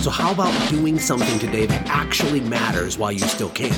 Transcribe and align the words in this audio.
So, 0.00 0.08
how 0.08 0.32
about 0.32 0.70
doing 0.70 0.98
something 0.98 1.38
today 1.38 1.66
that 1.66 1.86
actually 1.86 2.40
matters 2.40 2.96
while 2.96 3.12
you 3.12 3.18
still 3.18 3.50
can? 3.50 3.74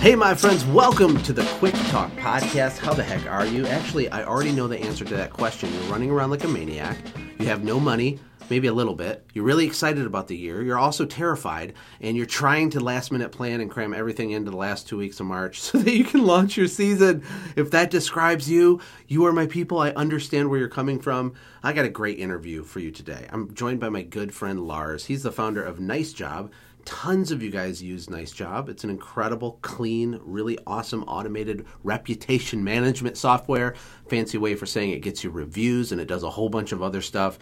Hey, 0.00 0.16
my 0.16 0.34
friends, 0.34 0.64
welcome 0.64 1.22
to 1.24 1.34
the 1.34 1.44
Quick 1.58 1.74
Talk 1.88 2.10
Podcast. 2.12 2.78
How 2.78 2.94
the 2.94 3.02
heck 3.02 3.30
are 3.30 3.44
you? 3.44 3.66
Actually, 3.66 4.08
I 4.08 4.24
already 4.24 4.52
know 4.52 4.68
the 4.68 4.80
answer 4.80 5.04
to 5.04 5.14
that 5.16 5.34
question. 5.34 5.70
You're 5.70 5.92
running 5.92 6.10
around 6.10 6.30
like 6.30 6.44
a 6.44 6.48
maniac, 6.48 6.96
you 7.38 7.44
have 7.44 7.62
no 7.62 7.78
money, 7.78 8.18
maybe 8.50 8.66
a 8.66 8.74
little 8.74 8.96
bit. 8.96 9.24
You're 9.32 9.44
really 9.44 9.64
excited 9.64 10.04
about 10.04 10.28
the 10.28 10.36
year. 10.36 10.60
You're 10.60 10.78
also 10.78 11.06
terrified, 11.06 11.74
and 12.00 12.16
you're 12.16 12.26
trying 12.26 12.70
to 12.70 12.80
last 12.80 13.12
minute 13.12 13.30
plan 13.30 13.60
and 13.60 13.70
cram 13.70 13.94
everything 13.94 14.32
into 14.32 14.50
the 14.50 14.56
last 14.56 14.88
two 14.88 14.98
weeks 14.98 15.20
of 15.20 15.26
March 15.26 15.60
so 15.62 15.78
that 15.78 15.94
you 15.94 16.04
can 16.04 16.26
launch 16.26 16.56
your 16.56 16.66
season. 16.66 17.22
If 17.56 17.70
that 17.70 17.90
describes 17.90 18.50
you, 18.50 18.80
you 19.06 19.24
are 19.26 19.32
my 19.32 19.46
people. 19.46 19.78
I 19.78 19.90
understand 19.90 20.50
where 20.50 20.58
you're 20.58 20.68
coming 20.68 20.98
from. 20.98 21.34
I 21.62 21.72
got 21.72 21.84
a 21.84 21.90
great 21.90 22.18
interview 22.18 22.64
for 22.64 22.80
you 22.80 22.90
today. 22.90 23.26
I'm 23.30 23.54
joined 23.54 23.80
by 23.80 23.88
my 23.88 24.02
good 24.02 24.34
friend 24.34 24.66
Lars. 24.66 25.06
He's 25.06 25.22
the 25.22 25.32
founder 25.32 25.62
of 25.62 25.78
Nice 25.78 26.12
Job. 26.12 26.50
Tons 26.86 27.30
of 27.30 27.42
you 27.42 27.50
guys 27.50 27.82
use 27.82 28.08
Nice 28.08 28.32
Job. 28.32 28.68
It's 28.68 28.84
an 28.84 28.90
incredible, 28.90 29.58
clean, 29.62 30.18
really 30.24 30.58
awesome 30.66 31.04
automated 31.04 31.66
reputation 31.84 32.64
management 32.64 33.16
software. 33.16 33.74
Fancy 34.08 34.38
way 34.38 34.54
for 34.54 34.66
saying 34.66 34.90
it 34.90 35.02
gets 35.02 35.22
you 35.22 35.30
reviews 35.30 35.92
and 35.92 36.00
it 36.00 36.08
does 36.08 36.22
a 36.22 36.30
whole 36.30 36.48
bunch 36.48 36.72
of 36.72 36.82
other 36.82 37.02
stuff. 37.02 37.38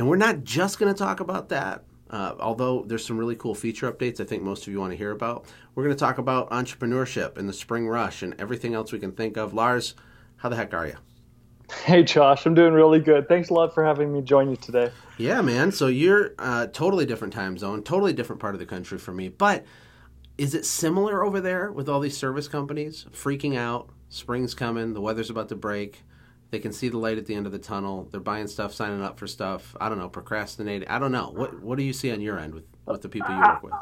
And 0.00 0.08
we're 0.08 0.16
not 0.16 0.44
just 0.44 0.78
going 0.78 0.90
to 0.90 0.98
talk 0.98 1.20
about 1.20 1.50
that, 1.50 1.84
uh, 2.08 2.32
although 2.40 2.84
there's 2.84 3.04
some 3.04 3.18
really 3.18 3.36
cool 3.36 3.54
feature 3.54 3.92
updates 3.92 4.18
I 4.18 4.24
think 4.24 4.42
most 4.42 4.66
of 4.66 4.72
you 4.72 4.80
want 4.80 4.92
to 4.92 4.96
hear 4.96 5.10
about. 5.10 5.44
We're 5.74 5.84
going 5.84 5.94
to 5.94 6.00
talk 6.00 6.16
about 6.16 6.48
entrepreneurship 6.48 7.36
and 7.36 7.46
the 7.46 7.52
spring 7.52 7.86
rush 7.86 8.22
and 8.22 8.34
everything 8.38 8.72
else 8.72 8.92
we 8.92 8.98
can 8.98 9.12
think 9.12 9.36
of. 9.36 9.52
Lars, 9.52 9.94
how 10.38 10.48
the 10.48 10.56
heck 10.56 10.72
are 10.72 10.86
you? 10.86 10.96
Hey 11.84 12.02
Josh, 12.02 12.46
I'm 12.46 12.54
doing 12.54 12.72
really 12.72 12.98
good. 12.98 13.28
Thanks 13.28 13.50
a 13.50 13.52
lot 13.52 13.74
for 13.74 13.84
having 13.84 14.10
me 14.10 14.22
join 14.22 14.48
you 14.48 14.56
today. 14.56 14.90
Yeah, 15.18 15.42
man. 15.42 15.70
So 15.70 15.88
you're 15.88 16.30
uh, 16.38 16.68
totally 16.68 17.04
different 17.04 17.34
time 17.34 17.58
zone, 17.58 17.82
totally 17.82 18.14
different 18.14 18.40
part 18.40 18.54
of 18.54 18.58
the 18.58 18.64
country 18.64 18.96
for 18.96 19.12
me. 19.12 19.28
But 19.28 19.66
is 20.38 20.54
it 20.54 20.64
similar 20.64 21.22
over 21.22 21.42
there 21.42 21.70
with 21.70 21.90
all 21.90 22.00
these 22.00 22.16
service 22.16 22.48
companies 22.48 23.04
freaking 23.12 23.54
out? 23.54 23.90
Spring's 24.08 24.54
coming, 24.54 24.94
the 24.94 25.02
weather's 25.02 25.28
about 25.28 25.50
to 25.50 25.56
break. 25.56 26.04
They 26.50 26.58
can 26.58 26.72
see 26.72 26.88
the 26.88 26.98
light 26.98 27.18
at 27.18 27.26
the 27.26 27.34
end 27.34 27.46
of 27.46 27.52
the 27.52 27.58
tunnel. 27.58 28.08
They're 28.10 28.20
buying 28.20 28.48
stuff, 28.48 28.74
signing 28.74 29.02
up 29.02 29.18
for 29.18 29.26
stuff. 29.26 29.76
I 29.80 29.88
don't 29.88 29.98
know, 29.98 30.08
procrastinating. 30.08 30.88
I 30.88 30.98
don't 30.98 31.12
know. 31.12 31.30
What 31.34 31.62
what 31.62 31.78
do 31.78 31.84
you 31.84 31.92
see 31.92 32.12
on 32.12 32.20
your 32.20 32.38
end 32.38 32.54
with, 32.54 32.64
with 32.86 33.02
the 33.02 33.08
people 33.08 33.30
you 33.34 33.40
work 33.40 33.62
with? 33.62 33.72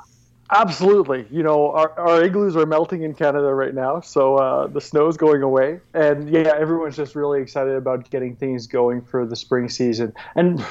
Absolutely. 0.50 1.26
You 1.30 1.42
know, 1.42 1.72
our, 1.72 1.98
our 1.98 2.24
igloos 2.24 2.56
are 2.56 2.64
melting 2.64 3.02
in 3.02 3.12
Canada 3.14 3.52
right 3.52 3.74
now, 3.74 4.00
so 4.00 4.36
uh, 4.36 4.66
the 4.66 4.80
snow's 4.80 5.16
going 5.16 5.42
away. 5.42 5.80
And 5.92 6.30
yeah, 6.30 6.54
everyone's 6.56 6.96
just 6.96 7.14
really 7.14 7.42
excited 7.42 7.74
about 7.74 8.08
getting 8.08 8.34
things 8.34 8.66
going 8.66 9.02
for 9.02 9.26
the 9.26 9.36
spring 9.36 9.68
season. 9.68 10.14
And 10.36 10.64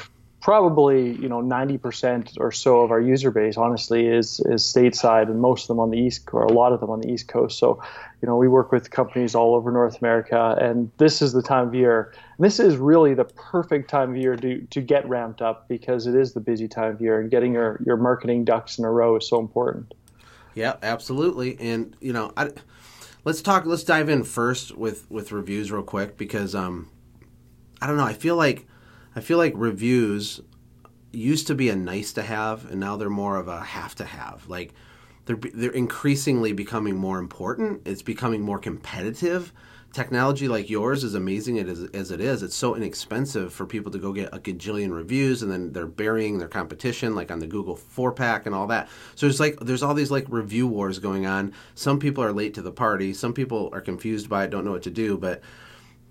probably 0.48 1.14
you 1.16 1.28
know 1.28 1.42
90% 1.42 2.38
or 2.40 2.50
so 2.50 2.80
of 2.80 2.90
our 2.90 3.02
user 3.02 3.30
base 3.30 3.58
honestly 3.58 4.06
is 4.06 4.40
is 4.46 4.62
stateside 4.62 5.24
and 5.24 5.42
most 5.42 5.64
of 5.64 5.68
them 5.68 5.78
on 5.78 5.90
the 5.90 5.98
east 5.98 6.26
or 6.32 6.42
a 6.42 6.50
lot 6.50 6.72
of 6.72 6.80
them 6.80 6.88
on 6.88 7.02
the 7.02 7.12
east 7.12 7.28
coast. 7.28 7.58
So 7.58 7.82
you 8.22 8.26
know 8.26 8.34
we 8.34 8.48
work 8.48 8.72
with 8.72 8.90
companies 8.90 9.34
all 9.34 9.54
over 9.54 9.70
north 9.70 9.98
america 10.00 10.56
and 10.58 10.90
this 10.96 11.20
is 11.20 11.34
the 11.34 11.42
time 11.42 11.68
of 11.68 11.74
year 11.74 12.14
this 12.38 12.58
is 12.58 12.78
really 12.78 13.12
the 13.12 13.26
perfect 13.26 13.90
time 13.90 14.12
of 14.12 14.16
year 14.16 14.36
to, 14.36 14.62
to 14.70 14.80
get 14.80 15.06
ramped 15.06 15.42
up 15.42 15.68
because 15.68 16.06
it 16.06 16.14
is 16.14 16.32
the 16.32 16.40
busy 16.40 16.66
time 16.66 16.94
of 16.94 17.00
year 17.02 17.20
and 17.20 17.30
getting 17.30 17.52
your, 17.52 17.78
your 17.84 17.98
marketing 17.98 18.42
ducks 18.42 18.78
in 18.78 18.86
a 18.86 18.90
row 18.90 19.16
is 19.16 19.28
so 19.28 19.38
important. 19.38 19.92
Yeah 20.54 20.76
absolutely 20.82 21.60
and 21.60 21.94
you 22.00 22.14
know 22.14 22.32
I, 22.38 22.52
let's 23.22 23.42
talk 23.42 23.66
let's 23.66 23.84
dive 23.84 24.08
in 24.08 24.24
first 24.24 24.78
with 24.78 25.10
with 25.10 25.30
reviews 25.30 25.70
real 25.70 25.82
quick 25.82 26.16
because 26.16 26.54
um 26.54 26.88
i 27.82 27.86
don't 27.86 27.98
know 27.98 28.06
i 28.06 28.14
feel 28.14 28.36
like 28.36 28.66
I 29.18 29.20
feel 29.20 29.36
like 29.36 29.52
reviews 29.56 30.40
used 31.10 31.48
to 31.48 31.56
be 31.56 31.70
a 31.70 31.74
nice 31.74 32.12
to 32.12 32.22
have, 32.22 32.70
and 32.70 32.78
now 32.78 32.96
they're 32.96 33.10
more 33.10 33.36
of 33.36 33.48
a 33.48 33.60
have 33.60 33.96
to 33.96 34.04
have. 34.04 34.48
Like 34.48 34.74
they're 35.24 35.40
they're 35.54 35.72
increasingly 35.72 36.52
becoming 36.52 36.96
more 36.96 37.18
important. 37.18 37.82
It's 37.84 38.00
becoming 38.00 38.42
more 38.42 38.60
competitive. 38.60 39.52
Technology 39.92 40.46
like 40.46 40.70
yours, 40.70 41.02
is 41.02 41.14
amazing 41.14 41.58
as, 41.58 41.82
as 41.94 42.12
it 42.12 42.20
is, 42.20 42.44
it's 42.44 42.54
so 42.54 42.76
inexpensive 42.76 43.52
for 43.52 43.66
people 43.66 43.90
to 43.90 43.98
go 43.98 44.12
get 44.12 44.32
a 44.32 44.38
gajillion 44.38 44.94
reviews, 44.94 45.42
and 45.42 45.50
then 45.50 45.72
they're 45.72 45.86
burying 45.86 46.38
their 46.38 46.46
competition, 46.46 47.16
like 47.16 47.32
on 47.32 47.40
the 47.40 47.46
Google 47.48 47.74
four 47.74 48.12
pack 48.12 48.46
and 48.46 48.54
all 48.54 48.68
that. 48.68 48.88
So 49.16 49.26
there's 49.26 49.40
like 49.40 49.58
there's 49.58 49.82
all 49.82 49.94
these 49.94 50.12
like 50.12 50.26
review 50.28 50.68
wars 50.68 51.00
going 51.00 51.26
on. 51.26 51.54
Some 51.74 51.98
people 51.98 52.22
are 52.22 52.32
late 52.32 52.54
to 52.54 52.62
the 52.62 52.70
party. 52.70 53.12
Some 53.14 53.32
people 53.32 53.68
are 53.72 53.80
confused 53.80 54.28
by 54.28 54.44
it, 54.44 54.50
don't 54.50 54.64
know 54.64 54.70
what 54.70 54.84
to 54.84 54.90
do, 54.92 55.18
but 55.18 55.42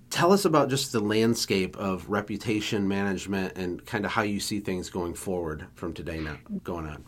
tell 0.09 0.31
us 0.31 0.45
about 0.45 0.69
just 0.69 0.91
the 0.91 0.99
landscape 0.99 1.75
of 1.77 2.09
reputation 2.09 2.87
management 2.87 3.57
and 3.57 3.85
kind 3.85 4.05
of 4.05 4.11
how 4.11 4.21
you 4.21 4.39
see 4.39 4.59
things 4.59 4.89
going 4.89 5.13
forward 5.13 5.65
from 5.75 5.93
today 5.93 6.19
now 6.19 6.37
going 6.63 6.87
on. 6.87 7.05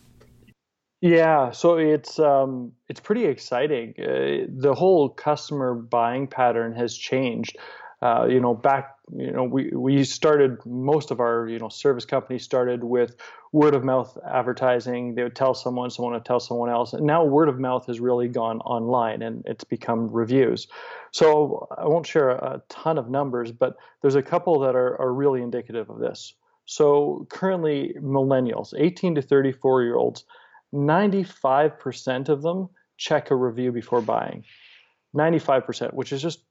Yeah 1.02 1.52
so 1.52 1.78
it's 1.78 2.20
um, 2.20 2.74
it's 2.90 3.00
pretty 3.00 3.26
exciting. 3.26 3.94
Uh, 3.98 4.48
the 4.50 4.74
whole 4.74 5.10
customer 5.10 5.74
buying 5.74 6.28
pattern 6.28 6.74
has 6.76 6.96
changed 6.96 7.58
uh, 8.02 8.26
you 8.30 8.40
know 8.40 8.54
back 8.54 8.96
you 9.16 9.32
know 9.32 9.44
we 9.44 9.70
we 9.72 10.04
started 10.04 10.58
most 10.66 11.12
of 11.12 11.20
our 11.20 11.48
you 11.48 11.60
know 11.60 11.70
service 11.70 12.06
companies 12.06 12.44
started 12.44 12.84
with 12.84 13.16
word 13.52 13.74
of 13.74 13.84
mouth 13.84 14.18
advertising 14.28 15.16
they 15.16 15.24
would 15.24 15.36
tell 15.36 15.54
someone 15.54 15.90
someone 15.90 16.14
would 16.14 16.24
tell 16.24 16.40
someone 16.40 16.70
else 16.70 16.94
and 16.94 17.06
now 17.06 17.24
word 17.26 17.50
of 17.50 17.60
mouth 17.60 17.86
has 17.88 18.00
really 18.00 18.28
gone 18.28 18.60
online 18.62 19.22
and 19.22 19.44
it's 19.46 19.64
become 19.64 20.10
reviews 20.12 20.68
so 21.12 21.68
I 21.76 21.88
won't 21.88 22.06
share 22.06 22.30
a 22.30 22.62
ton 22.70 22.98
of 22.98 23.10
numbers, 23.10 23.52
but 23.52 23.78
there's 24.02 24.16
a 24.16 24.22
couple 24.22 24.60
that 24.60 24.76
are, 24.76 25.00
are 25.02 25.14
really 25.14 25.42
indicative 25.42 25.90
of 25.90 26.00
this. 26.00 26.34
So 26.66 27.26
currently, 27.30 27.96
millennials, 28.00 28.74
18 28.78 29.16
to 29.16 29.22
34 29.22 29.84
year 29.84 29.96
olds, 29.96 30.26
95% 30.74 32.30
of 32.30 32.42
them 32.44 32.70
check 32.98 33.32
a 33.32 33.36
review 33.36 33.72
before 33.72 34.02
buying. 34.02 34.44
95%, 35.16 35.94
which 35.94 36.14
is 36.14 36.22
just 36.22 36.44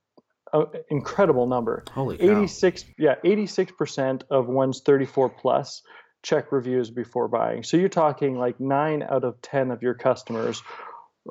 an 0.53 0.67
incredible 0.89 1.47
number. 1.47 1.83
Holy 1.91 2.17
cow. 2.17 2.39
86, 2.39 2.85
yeah, 2.97 3.15
86% 3.23 4.23
of 4.29 4.47
ones 4.47 4.81
34 4.85 5.29
plus 5.29 5.81
check 6.21 6.51
reviews 6.51 6.89
before 6.89 7.27
buying. 7.27 7.63
So 7.63 7.77
you're 7.77 7.89
talking 7.89 8.37
like 8.37 8.59
nine 8.59 9.03
out 9.03 9.23
of 9.23 9.41
10 9.41 9.71
of 9.71 9.81
your 9.81 9.93
customers 9.93 10.61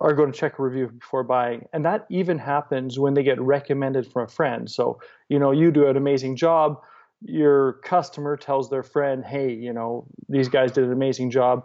are 0.00 0.14
going 0.14 0.32
to 0.32 0.38
check 0.38 0.58
a 0.58 0.62
review 0.62 0.88
before 0.88 1.24
buying. 1.24 1.66
And 1.72 1.84
that 1.84 2.06
even 2.10 2.38
happens 2.38 2.98
when 2.98 3.14
they 3.14 3.22
get 3.22 3.40
recommended 3.40 4.10
from 4.10 4.24
a 4.24 4.28
friend. 4.28 4.70
So, 4.70 5.00
you 5.28 5.38
know, 5.38 5.50
you 5.50 5.70
do 5.70 5.88
an 5.88 5.96
amazing 5.96 6.36
job, 6.36 6.80
your 7.22 7.74
customer 7.84 8.36
tells 8.36 8.70
their 8.70 8.82
friend, 8.82 9.24
hey, 9.24 9.52
you 9.52 9.72
know, 9.72 10.06
these 10.28 10.48
guys 10.48 10.72
did 10.72 10.84
an 10.84 10.92
amazing 10.92 11.30
job. 11.30 11.64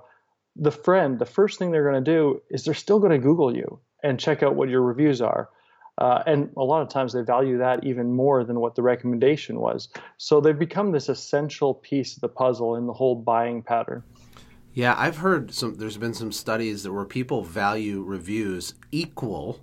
The 0.55 0.71
friend, 0.71 1.19
the 1.19 1.25
first 1.25 1.59
thing 1.59 1.71
they're 1.71 1.89
going 1.89 2.03
to 2.03 2.11
do 2.11 2.41
is 2.49 2.63
they're 2.63 2.73
still 2.73 2.99
going 2.99 3.11
to 3.11 3.19
Google 3.19 3.55
you 3.55 3.79
and 4.01 4.19
check 4.19 4.43
out 4.43 4.55
what 4.55 4.69
your 4.69 4.81
reviews 4.81 5.21
are. 5.21 5.49
Uh, 5.97 6.23
and 6.25 6.49
a 6.57 6.63
lot 6.63 6.81
of 6.81 6.89
times 6.89 7.13
they 7.13 7.21
value 7.21 7.57
that 7.57 7.83
even 7.83 8.13
more 8.13 8.43
than 8.43 8.59
what 8.59 8.75
the 8.75 8.81
recommendation 8.81 9.59
was. 9.59 9.89
So 10.17 10.41
they've 10.41 10.57
become 10.57 10.91
this 10.91 11.07
essential 11.07 11.75
piece 11.75 12.15
of 12.15 12.21
the 12.21 12.29
puzzle 12.29 12.75
in 12.75 12.87
the 12.87 12.93
whole 12.93 13.15
buying 13.15 13.61
pattern. 13.61 14.03
Yeah, 14.73 14.95
I've 14.97 15.17
heard 15.17 15.53
some. 15.53 15.75
There's 15.75 15.97
been 15.97 16.15
some 16.15 16.31
studies 16.31 16.81
that 16.81 16.91
where 16.91 17.05
people 17.05 17.43
value 17.43 18.01
reviews 18.01 18.73
equal 18.91 19.59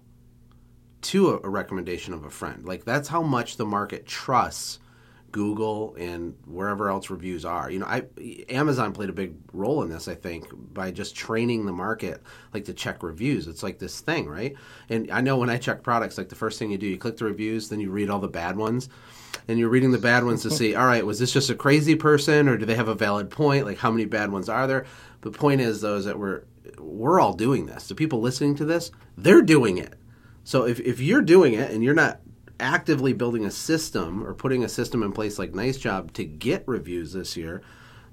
to 1.02 1.30
a, 1.30 1.40
a, 1.42 1.48
recommendation 1.48 2.14
of 2.14 2.24
a 2.24 2.30
friend. 2.30 2.64
Like 2.64 2.84
that's 2.84 3.08
how 3.08 3.22
much 3.22 3.56
the 3.56 3.64
market 3.64 4.06
trusts 4.06 4.78
Google 5.32 5.94
and 5.96 6.34
wherever 6.46 6.90
else 6.90 7.10
reviews 7.10 7.44
are. 7.44 7.70
You 7.70 7.80
know, 7.80 7.86
I 7.86 8.04
Amazon 8.48 8.92
played 8.92 9.10
a 9.10 9.12
big 9.12 9.34
role 9.52 9.82
in 9.82 9.88
this. 9.88 10.08
I 10.08 10.14
think 10.14 10.48
by 10.74 10.90
just 10.90 11.14
training 11.14 11.66
the 11.66 11.72
market 11.72 12.22
like 12.52 12.64
to 12.64 12.74
check 12.74 13.02
reviews. 13.02 13.46
It's 13.46 13.62
like 13.62 13.78
this 13.78 14.00
thing, 14.00 14.28
right? 14.28 14.54
And 14.88 15.10
I 15.10 15.20
know 15.20 15.36
when 15.36 15.50
I 15.50 15.58
check 15.58 15.82
products, 15.82 16.18
like 16.18 16.28
the 16.28 16.34
first 16.34 16.58
thing 16.58 16.70
you 16.70 16.78
do, 16.78 16.86
you 16.86 16.98
click 16.98 17.16
the 17.16 17.24
reviews, 17.24 17.68
then 17.68 17.80
you 17.80 17.90
read 17.90 18.10
all 18.10 18.18
the 18.18 18.28
bad 18.28 18.56
ones 18.56 18.88
and 19.46 19.58
you're 19.58 19.68
reading 19.68 19.92
the 19.92 19.98
bad 19.98 20.24
ones 20.24 20.42
to 20.42 20.50
see, 20.50 20.74
all 20.76 20.86
right, 20.86 21.06
was 21.06 21.18
this 21.18 21.32
just 21.32 21.50
a 21.50 21.54
crazy 21.54 21.94
person 21.94 22.48
or 22.48 22.56
do 22.56 22.66
they 22.66 22.74
have 22.74 22.88
a 22.88 22.94
valid 22.94 23.30
point? 23.30 23.66
Like 23.66 23.78
how 23.78 23.90
many 23.90 24.06
bad 24.06 24.32
ones 24.32 24.48
are 24.48 24.66
there? 24.66 24.86
The 25.20 25.30
point 25.30 25.60
is 25.60 25.80
though 25.80 25.96
is 25.96 26.06
that 26.06 26.18
we're 26.18 26.44
we're 26.78 27.20
all 27.20 27.34
doing 27.34 27.66
this. 27.66 27.88
The 27.88 27.94
people 27.94 28.20
listening 28.20 28.56
to 28.56 28.64
this, 28.64 28.90
they're 29.16 29.42
doing 29.42 29.78
it. 29.78 29.94
So 30.44 30.66
if, 30.66 30.80
if 30.80 31.00
you're 31.00 31.22
doing 31.22 31.54
it 31.54 31.70
and 31.70 31.84
you're 31.84 31.94
not 31.94 32.20
actively 32.60 33.12
building 33.12 33.44
a 33.44 33.50
system 33.50 34.24
or 34.24 34.34
putting 34.34 34.62
a 34.62 34.68
system 34.68 35.02
in 35.02 35.12
place 35.12 35.38
like 35.38 35.54
Nice 35.54 35.78
Job 35.78 36.12
to 36.14 36.24
get 36.24 36.62
reviews 36.66 37.12
this 37.12 37.36
year, 37.36 37.62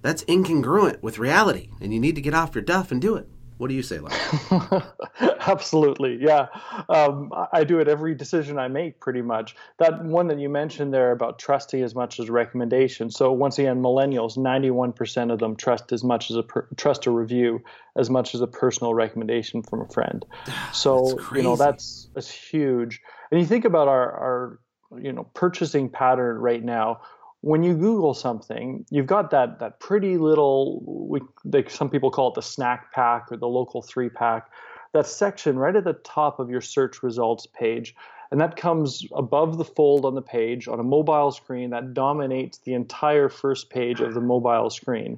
that's 0.01 0.23
incongruent 0.25 1.01
with 1.01 1.19
reality, 1.19 1.69
and 1.81 1.94
you 1.94 1.99
need 1.99 2.15
to 2.15 2.21
get 2.21 2.33
off 2.33 2.55
your 2.55 2.63
duff 2.63 2.91
and 2.91 3.01
do 3.01 3.15
it. 3.15 3.27
What 3.57 3.69
do 3.69 3.73
you 3.73 3.81
say, 3.81 3.99
Larry? 3.99 4.83
Absolutely, 5.47 6.19
yeah. 6.21 6.45
Um, 6.89 7.31
I 7.51 7.63
do 7.63 7.79
it 7.79 7.88
every 7.88 8.13
decision 8.13 8.59
I 8.59 8.67
make, 8.67 8.99
pretty 8.99 9.23
much. 9.23 9.55
That 9.79 10.03
one 10.03 10.27
that 10.27 10.39
you 10.39 10.47
mentioned 10.47 10.94
there 10.94 11.11
about 11.11 11.39
trusting 11.39 11.81
as 11.81 11.95
much 11.95 12.19
as 12.19 12.29
a 12.29 12.31
recommendation. 12.31 13.09
So 13.09 13.31
once 13.31 13.57
again, 13.57 13.81
millennials, 13.81 14.38
ninety-one 14.38 14.94
percent 14.94 15.31
of 15.31 15.39
them 15.39 15.55
trust 15.55 15.91
as 15.91 16.03
much 16.03 16.29
as 16.29 16.38
a 16.38 16.44
per, 16.44 16.67
trust 16.75 17.07
a 17.07 17.11
review 17.11 17.63
as 17.95 18.11
much 18.11 18.35
as 18.35 18.41
a 18.41 18.47
personal 18.47 18.94
recommendation 18.94 19.63
from 19.63 19.81
a 19.81 19.88
friend. 19.88 20.25
So 20.73 21.19
you 21.33 21.41
know 21.41 21.55
that's 21.55 22.09
that's 22.13 22.29
huge. 22.29 23.01
And 23.31 23.39
you 23.39 23.45
think 23.45 23.65
about 23.65 23.88
our 23.88 24.12
our 24.12 24.59
you 25.01 25.12
know 25.12 25.24
purchasing 25.33 25.89
pattern 25.89 26.38
right 26.38 26.63
now 26.63 27.01
when 27.41 27.63
you 27.63 27.75
Google 27.75 28.13
something, 28.13 28.85
you've 28.89 29.07
got 29.07 29.29
that 29.31 29.59
that 29.59 29.79
pretty 29.79 30.18
little, 30.18 30.81
we, 31.09 31.21
like 31.45 31.69
some 31.69 31.89
people 31.89 32.12
call 32.12 32.29
it 32.29 32.35
the 32.35 32.41
snack 32.41 32.91
pack 32.94 33.31
or 33.31 33.38
the 33.38 33.47
local 33.47 33.81
three 33.81 34.09
pack, 34.09 34.50
that 34.94 35.07
section 35.07 35.57
right 35.57 35.75
at 35.75 35.83
the 35.83 35.94
top 35.94 36.39
of 36.39 36.50
your 36.50 36.62
search 36.62 37.03
results 37.03 37.45
page. 37.45 37.95
And 38.31 38.41
that 38.41 38.57
comes 38.57 39.06
above 39.15 39.57
the 39.57 39.63
fold 39.63 40.03
on 40.03 40.15
the 40.15 40.21
page 40.21 40.68
on 40.68 40.80
a 40.80 40.83
mobile 40.83 41.31
screen 41.31 41.69
that 41.69 41.94
dominates 41.94 42.57
the 42.57 42.73
entire 42.73 43.30
first 43.30 43.69
page 43.69 44.01
of 44.01 44.13
the 44.13 44.21
mobile 44.21 44.69
screen. 44.69 45.18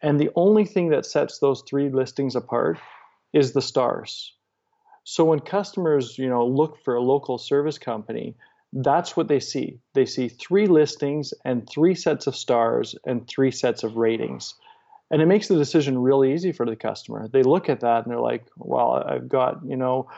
And 0.00 0.18
the 0.18 0.30
only 0.34 0.64
thing 0.64 0.88
that 0.88 1.06
sets 1.06 1.38
those 1.38 1.62
three 1.62 1.88
listings 1.88 2.34
apart 2.34 2.78
is 3.32 3.52
the 3.52 3.62
stars. 3.62 4.32
So 5.04 5.24
when 5.24 5.40
customers, 5.40 6.18
you 6.18 6.28
know, 6.28 6.46
look 6.46 6.82
for 6.84 6.94
a 6.94 7.02
local 7.02 7.38
service 7.38 7.78
company, 7.78 8.36
that's 8.72 9.16
what 9.16 9.28
they 9.28 9.40
see. 9.40 9.78
They 9.94 10.06
see 10.06 10.28
three 10.28 10.66
listings 10.66 11.34
and 11.44 11.68
three 11.68 11.94
sets 11.94 12.26
of 12.26 12.36
stars 12.36 12.94
and 13.04 13.26
three 13.28 13.50
sets 13.50 13.82
of 13.82 13.96
ratings. 13.96 14.54
And 15.10 15.20
it 15.20 15.26
makes 15.26 15.48
the 15.48 15.56
decision 15.56 15.98
really 15.98 16.32
easy 16.32 16.52
for 16.52 16.64
the 16.64 16.76
customer. 16.76 17.28
They 17.28 17.42
look 17.42 17.68
at 17.68 17.80
that 17.80 18.04
and 18.04 18.10
they're 18.10 18.20
like, 18.20 18.46
well, 18.56 19.04
I've 19.06 19.28
got, 19.28 19.60
you 19.66 19.76
know, 19.76 20.08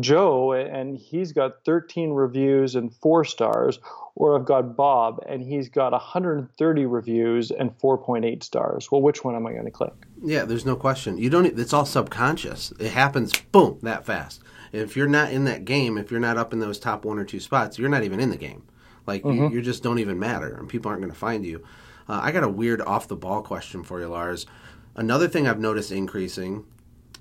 Joe 0.00 0.52
and 0.52 0.96
he's 0.96 1.32
got 1.32 1.64
13 1.64 2.10
reviews 2.10 2.74
and 2.74 2.94
four 2.94 3.24
stars, 3.24 3.78
or 4.14 4.38
I've 4.38 4.46
got 4.46 4.76
Bob 4.76 5.22
and 5.26 5.42
he's 5.42 5.68
got 5.68 5.92
130 5.92 6.86
reviews 6.86 7.50
and 7.50 7.76
4.8 7.78 8.42
stars. 8.42 8.90
Well, 8.90 9.02
which 9.02 9.24
one 9.24 9.34
am 9.34 9.46
I 9.46 9.52
going 9.52 9.64
to 9.64 9.70
click? 9.70 9.92
Yeah, 10.22 10.44
there's 10.44 10.66
no 10.66 10.76
question. 10.76 11.18
You 11.18 11.30
don't. 11.30 11.58
It's 11.58 11.72
all 11.72 11.86
subconscious. 11.86 12.72
It 12.78 12.92
happens, 12.92 13.32
boom, 13.52 13.78
that 13.82 14.06
fast. 14.06 14.42
If 14.72 14.96
you're 14.96 15.08
not 15.08 15.32
in 15.32 15.44
that 15.44 15.64
game, 15.64 15.98
if 15.98 16.10
you're 16.10 16.20
not 16.20 16.38
up 16.38 16.52
in 16.52 16.60
those 16.60 16.78
top 16.78 17.04
one 17.04 17.18
or 17.18 17.24
two 17.24 17.40
spots, 17.40 17.78
you're 17.78 17.90
not 17.90 18.04
even 18.04 18.20
in 18.20 18.30
the 18.30 18.36
game. 18.36 18.62
Like 19.06 19.22
mm-hmm. 19.22 19.44
you, 19.44 19.50
you, 19.50 19.62
just 19.62 19.82
don't 19.82 19.98
even 19.98 20.18
matter, 20.18 20.54
and 20.54 20.68
people 20.68 20.88
aren't 20.88 21.02
going 21.02 21.12
to 21.12 21.18
find 21.18 21.44
you. 21.44 21.64
Uh, 22.08 22.20
I 22.22 22.30
got 22.30 22.44
a 22.44 22.48
weird 22.48 22.80
off 22.80 23.08
the 23.08 23.16
ball 23.16 23.42
question 23.42 23.82
for 23.82 24.00
you, 24.00 24.06
Lars. 24.06 24.46
Another 24.94 25.28
thing 25.28 25.46
I've 25.46 25.58
noticed 25.58 25.90
increasing 25.90 26.64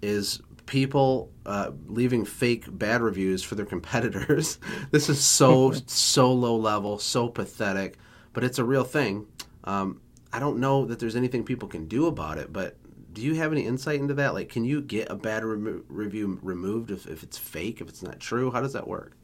is 0.02 0.42
people 0.72 1.30
uh, 1.46 1.70
leaving 1.88 2.24
fake 2.24 2.64
bad 2.70 3.02
reviews 3.02 3.44
for 3.44 3.56
their 3.56 3.66
competitors. 3.76 4.58
this 4.90 5.10
is 5.10 5.22
so 5.22 5.74
so 5.86 6.32
low 6.32 6.56
level, 6.56 6.98
so 6.98 7.28
pathetic, 7.28 7.98
but 8.34 8.44
it's 8.44 8.58
a 8.58 8.64
real 8.64 8.86
thing. 8.86 9.28
Um, 9.66 10.02
I 10.34 10.40
don't 10.40 10.60
know 10.60 10.86
that 10.86 10.98
there's 10.98 11.18
anything 11.18 11.44
people 11.44 11.68
can 11.68 11.88
do 11.88 12.08
about 12.08 12.38
it, 12.38 12.54
but 12.54 12.78
do 13.12 13.22
you 13.22 13.36
have 13.36 13.52
any 13.52 13.66
insight 13.66 14.00
into 14.00 14.14
that? 14.14 14.34
Like, 14.34 14.48
can 14.48 14.64
you 14.64 14.82
get 14.82 15.12
a 15.12 15.16
bad 15.16 15.44
re- 15.44 15.82
review 15.90 16.40
removed 16.42 16.90
if, 16.90 17.06
if 17.06 17.22
it's 17.22 17.38
fake, 17.38 17.82
if 17.82 17.90
it's 17.90 18.02
not 18.02 18.22
true? 18.22 18.50
How 18.50 18.62
does 18.62 18.72
that 18.72 18.88
work? 18.88 19.18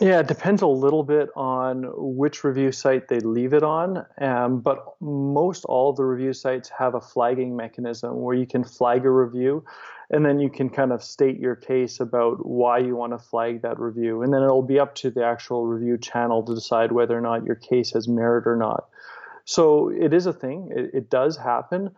Yeah, 0.00 0.18
it 0.18 0.26
depends 0.26 0.62
a 0.62 0.66
little 0.66 1.04
bit 1.04 1.28
on 1.36 1.84
which 1.94 2.42
review 2.42 2.72
site 2.72 3.06
they 3.06 3.20
leave 3.20 3.52
it 3.52 3.62
on. 3.62 4.04
Um, 4.20 4.60
but 4.60 4.96
most 5.00 5.64
all 5.66 5.92
the 5.92 6.04
review 6.04 6.32
sites 6.32 6.68
have 6.76 6.96
a 6.96 7.00
flagging 7.00 7.54
mechanism 7.54 8.20
where 8.20 8.34
you 8.34 8.46
can 8.46 8.64
flag 8.64 9.04
a 9.04 9.10
review 9.10 9.64
and 10.10 10.24
then 10.24 10.40
you 10.40 10.50
can 10.50 10.68
kind 10.70 10.92
of 10.92 11.02
state 11.02 11.38
your 11.38 11.56
case 11.56 12.00
about 12.00 12.44
why 12.46 12.78
you 12.78 12.96
want 12.96 13.12
to 13.12 13.18
flag 13.18 13.62
that 13.62 13.78
review. 13.78 14.22
And 14.22 14.32
then 14.32 14.42
it'll 14.42 14.62
be 14.62 14.80
up 14.80 14.94
to 14.96 15.10
the 15.10 15.24
actual 15.24 15.66
review 15.66 15.98
channel 15.98 16.42
to 16.44 16.54
decide 16.54 16.92
whether 16.92 17.16
or 17.16 17.20
not 17.20 17.44
your 17.44 17.54
case 17.54 17.92
has 17.92 18.08
merit 18.08 18.46
or 18.46 18.56
not. 18.56 18.88
So 19.44 19.88
it 19.88 20.12
is 20.12 20.26
a 20.26 20.32
thing, 20.32 20.70
it, 20.74 20.90
it 20.92 21.10
does 21.10 21.36
happen 21.36 21.90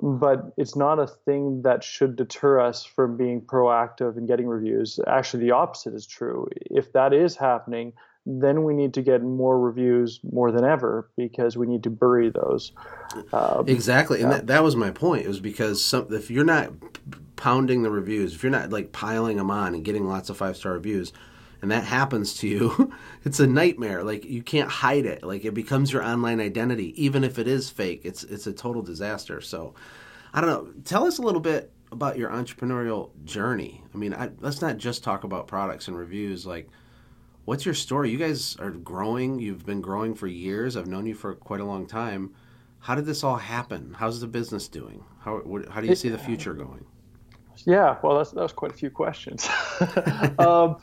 but 0.00 0.52
it's 0.56 0.76
not 0.76 0.98
a 0.98 1.06
thing 1.06 1.62
that 1.62 1.82
should 1.82 2.14
deter 2.14 2.60
us 2.60 2.84
from 2.84 3.16
being 3.16 3.40
proactive 3.40 4.16
and 4.16 4.28
getting 4.28 4.46
reviews. 4.46 5.00
Actually, 5.06 5.44
the 5.44 5.50
opposite 5.50 5.94
is 5.94 6.06
true. 6.06 6.48
If 6.54 6.92
that 6.92 7.12
is 7.12 7.36
happening, 7.36 7.94
then 8.30 8.62
we 8.62 8.74
need 8.74 8.92
to 8.92 9.02
get 9.02 9.22
more 9.22 9.58
reviews 9.58 10.20
more 10.22 10.52
than 10.52 10.62
ever 10.62 11.08
because 11.16 11.56
we 11.56 11.66
need 11.66 11.82
to 11.84 11.90
bury 11.90 12.28
those. 12.28 12.72
Um, 13.32 13.64
exactly, 13.66 14.20
and 14.20 14.30
that, 14.30 14.46
that 14.48 14.62
was 14.62 14.76
my 14.76 14.90
point. 14.90 15.24
It 15.24 15.28
was 15.28 15.40
because 15.40 15.82
some, 15.82 16.12
if 16.12 16.30
you're 16.30 16.44
not 16.44 16.70
pounding 17.36 17.82
the 17.82 17.90
reviews, 17.90 18.34
if 18.34 18.42
you're 18.42 18.52
not 18.52 18.68
like 18.68 18.92
piling 18.92 19.38
them 19.38 19.50
on 19.50 19.74
and 19.74 19.82
getting 19.82 20.06
lots 20.06 20.28
of 20.28 20.36
five 20.36 20.58
star 20.58 20.72
reviews, 20.72 21.14
and 21.62 21.70
that 21.70 21.84
happens 21.84 22.34
to 22.34 22.48
you, 22.48 22.92
it's 23.24 23.40
a 23.40 23.46
nightmare. 23.46 24.04
Like 24.04 24.26
you 24.26 24.42
can't 24.42 24.68
hide 24.68 25.06
it. 25.06 25.24
Like 25.24 25.46
it 25.46 25.54
becomes 25.54 25.90
your 25.90 26.04
online 26.04 26.38
identity, 26.38 26.92
even 27.02 27.24
if 27.24 27.38
it 27.38 27.48
is 27.48 27.70
fake. 27.70 28.02
It's 28.04 28.24
it's 28.24 28.46
a 28.46 28.52
total 28.52 28.82
disaster. 28.82 29.40
So, 29.40 29.72
I 30.34 30.42
don't 30.42 30.50
know. 30.50 30.82
Tell 30.84 31.06
us 31.06 31.16
a 31.16 31.22
little 31.22 31.40
bit 31.40 31.72
about 31.90 32.18
your 32.18 32.28
entrepreneurial 32.28 33.08
journey. 33.24 33.82
I 33.94 33.96
mean, 33.96 34.12
I, 34.12 34.28
let's 34.40 34.60
not 34.60 34.76
just 34.76 35.02
talk 35.02 35.24
about 35.24 35.46
products 35.46 35.88
and 35.88 35.96
reviews. 35.96 36.44
Like, 36.44 36.68
what's 37.48 37.64
your 37.64 37.74
story? 37.74 38.10
You 38.10 38.18
guys 38.18 38.56
are 38.60 38.70
growing. 38.70 39.38
You've 39.38 39.64
been 39.64 39.80
growing 39.80 40.14
for 40.14 40.26
years. 40.26 40.76
I've 40.76 40.86
known 40.86 41.06
you 41.06 41.14
for 41.14 41.34
quite 41.34 41.60
a 41.60 41.64
long 41.64 41.86
time. 41.86 42.34
How 42.78 42.94
did 42.94 43.06
this 43.06 43.24
all 43.24 43.38
happen? 43.38 43.94
How's 43.98 44.20
the 44.20 44.26
business 44.26 44.68
doing? 44.68 45.02
How 45.20 45.42
how 45.70 45.80
do 45.80 45.86
you 45.86 45.94
see 45.94 46.10
the 46.10 46.18
future 46.18 46.52
going? 46.52 46.84
Yeah, 47.64 47.96
well, 48.02 48.18
that's 48.18 48.32
that 48.32 48.42
was 48.42 48.52
quite 48.52 48.72
a 48.72 48.74
few 48.74 48.90
questions. 48.90 49.48
um, 50.38 50.76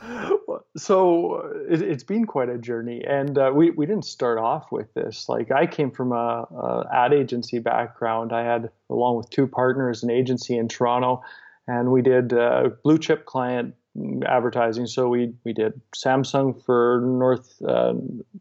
so 0.76 1.36
it, 1.70 1.80
has 1.82 2.02
been 2.02 2.26
quite 2.26 2.48
a 2.48 2.58
journey, 2.58 3.02
and 3.06 3.38
uh, 3.38 3.52
we 3.54 3.70
we 3.70 3.86
didn't 3.86 4.04
start 4.04 4.38
off 4.38 4.72
with 4.72 4.92
this. 4.94 5.28
Like 5.28 5.52
I 5.52 5.66
came 5.66 5.92
from 5.92 6.10
a, 6.10 6.16
a, 6.50 6.88
ad 6.92 7.14
agency 7.14 7.60
background. 7.60 8.32
I 8.32 8.42
had, 8.44 8.70
along 8.90 9.18
with 9.18 9.30
two 9.30 9.46
partners, 9.46 10.02
an 10.02 10.10
agency 10.10 10.58
in 10.58 10.66
Toronto, 10.66 11.22
and 11.68 11.92
we 11.92 12.02
did 12.02 12.32
uh, 12.32 12.70
blue 12.82 12.98
chip 12.98 13.24
client 13.24 13.76
advertising. 14.26 14.86
So 14.86 15.08
we 15.08 15.32
we 15.44 15.52
did 15.52 15.80
Samsung 15.94 16.62
for 16.64 17.02
North 17.04 17.60
uh, 17.62 17.94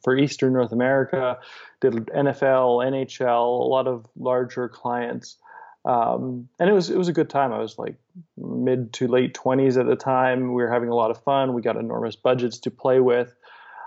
for 0.03 0.17
Eastern 0.17 0.53
North 0.53 0.71
America, 0.71 1.37
did 1.81 1.93
NFL, 1.93 2.83
NHL, 2.85 3.59
a 3.61 3.67
lot 3.67 3.87
of 3.87 4.05
larger 4.17 4.69
clients. 4.69 5.37
Um, 5.85 6.49
and 6.59 6.69
it 6.69 6.73
was 6.73 6.89
it 6.89 6.97
was 6.97 7.07
a 7.07 7.13
good 7.13 7.29
time. 7.29 7.53
I 7.53 7.59
was 7.59 7.77
like 7.77 7.95
mid 8.37 8.93
to 8.93 9.07
late 9.07 9.33
twenties 9.33 9.77
at 9.77 9.85
the 9.85 9.95
time. 9.95 10.53
We 10.53 10.63
were 10.63 10.71
having 10.71 10.89
a 10.89 10.95
lot 10.95 11.11
of 11.11 11.21
fun. 11.23 11.53
We 11.53 11.61
got 11.61 11.77
enormous 11.77 12.15
budgets 12.15 12.59
to 12.59 12.71
play 12.71 12.99
with, 12.99 13.35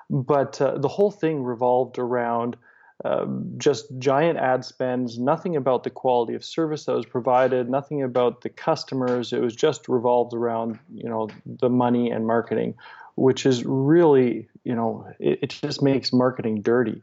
but 0.09 0.61
uh, 0.61 0.79
the 0.79 0.89
whole 0.89 1.11
thing 1.11 1.43
revolved 1.43 1.99
around 1.99 2.57
uh, 3.05 3.27
just 3.57 3.87
giant 3.99 4.39
ad 4.39 4.65
spends. 4.65 5.19
Nothing 5.19 5.57
about 5.57 5.85
the 5.85 5.91
quality 5.91 6.35
of 6.35 6.45
service 6.45 6.85
that 6.87 6.95
was 6.95 7.07
provided. 7.07 7.71
Nothing 7.71 8.03
about 8.03 8.41
the 8.41 8.49
customers. 8.49 9.33
It 9.33 9.41
was 9.41 9.55
just 9.55 9.89
revolved 9.89 10.35
around 10.35 10.79
you 10.95 11.09
know 11.09 11.29
the 11.47 11.71
money 11.71 12.11
and 12.11 12.27
marketing, 12.27 12.75
which 13.15 13.47
is 13.47 13.65
really 13.65 14.49
you 14.65 14.75
know 14.75 15.07
it, 15.19 15.39
it 15.43 15.51
just 15.51 15.83
makes 15.83 16.13
marketing 16.13 16.63
dirty, 16.63 17.03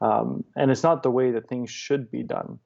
um, 0.00 0.44
and 0.56 0.70
it's 0.70 0.82
not 0.82 1.02
the 1.02 1.10
way 1.10 1.30
that 1.30 1.48
things 1.48 1.70
should 1.70 2.10
be 2.10 2.22
done 2.22 2.58